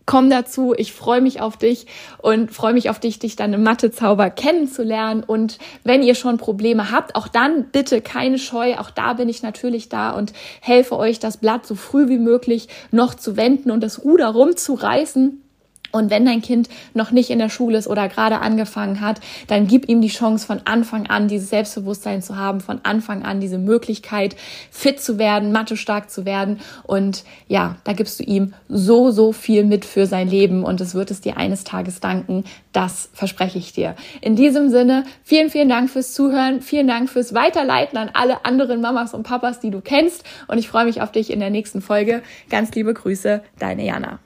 komm 0.06 0.30
dazu. 0.30 0.74
Ich 0.78 0.94
freue 0.94 1.22
mich 1.22 1.42
auf 1.42 1.58
dich 1.58 1.88
und 2.18 2.52
freue 2.52 2.74
mich 2.74 2.90
auf 2.90 3.00
dich, 3.00 3.20
dich 3.20 3.36
dann 3.36 3.54
im 3.54 3.64
Mathezauber 3.64 4.30
kennenzulernen. 4.30 5.24
Und 5.24 5.58
wenn 5.84 6.04
ihr 6.04 6.16
schon 6.16 6.38
Probleme 6.38 6.92
habt, 6.92 7.16
auch 7.16 7.28
dann 7.28 7.66
bitte 7.72 8.02
keine 8.02 8.38
Scheu. 8.38 8.76
Auch 8.78 8.90
da 8.90 9.14
bin 9.14 9.30
ich 9.30 9.44
natürlich 9.44 9.90
da 9.90 10.12
und 10.12 10.34
helfe 10.62 10.98
euch, 10.98 11.20
das 11.20 11.38
Blatt 11.38 11.66
so 11.66 11.76
früh 11.76 12.10
wie 12.10 12.20
möglich 12.20 12.68
noch 12.92 13.14
zu 13.14 13.38
wenden 13.38 13.72
und 13.72 13.82
das 13.82 14.04
Ruder 14.04 14.28
rumzureißen. 14.28 15.42
Und 15.92 16.10
wenn 16.10 16.26
dein 16.26 16.42
Kind 16.42 16.70
noch 16.94 17.12
nicht 17.12 17.30
in 17.30 17.40
der 17.40 17.50
Schule 17.50 17.78
ist 17.78 17.88
oder 17.88 18.08
gerade 18.08 18.40
angefangen 18.40 19.02
hat, 19.02 19.20
dann 19.48 19.68
gib 19.68 19.90
ihm 19.90 20.02
die 20.02 20.08
Chance 20.08 20.46
von 20.46 20.62
Anfang 20.66 21.08
an 21.08 21.28
dieses 21.28 21.50
Selbstbewusstsein 21.50 22.22
zu 22.22 22.36
haben, 22.36 22.62
von 22.62 22.80
Anfang 22.84 23.24
an 23.24 23.40
diese 23.40 23.58
Möglichkeit 23.58 24.36
fit 24.72 25.02
zu 25.02 25.18
werden, 25.18 25.52
mathe 25.52 25.78
stark 25.78 26.10
zu 26.10 26.26
werden. 26.26 26.60
Und 26.84 27.24
ja, 27.48 27.78
da 27.84 27.94
gibst 27.94 28.20
du 28.20 28.24
ihm 28.24 28.54
so, 28.70 29.12
so 29.12 29.32
viel 29.32 29.64
mit 29.64 29.86
für 29.86 30.06
sein 30.06 30.28
Leben 30.28 30.64
und 30.64 30.82
es 30.82 30.96
wird 30.96 31.12
es 31.12 31.22
dir 31.22 31.38
eines 31.38 31.64
Tages 31.64 32.00
danken. 32.00 32.44
Das 32.72 33.10
verspreche 33.14 33.58
ich 33.58 33.74
dir. 33.74 33.96
In 34.22 34.36
diesem 34.36 34.70
Sinne, 34.70 35.04
vielen, 35.24 35.50
vielen 35.50 35.70
Dank 35.70 35.90
fürs 35.90 36.14
Zuhören. 36.14 36.62
Vielen 36.62 36.88
Dank 36.88 37.10
fürs 37.10 37.34
Weiterleiten 37.34 37.98
an 37.98 38.10
alle 38.14 38.46
anderen 38.46 38.82
Mamas 38.82 39.14
und 39.14 39.24
Papas, 39.24 39.60
die 39.60 39.72
du 39.72 39.82
kennst. 39.82 40.24
Und 40.48 40.58
ich 40.58 40.70
freue 40.70 40.86
mich 40.86 41.02
auf 41.02 41.12
dich 41.12 41.32
in 41.32 41.40
der 41.40 41.50
nächsten 41.50 41.82
Folge. 41.82 42.22
Ganz 42.50 42.74
liebe 42.74 42.94
Grüße, 42.94 43.44
deine 43.60 43.86
Jana. 43.86 44.20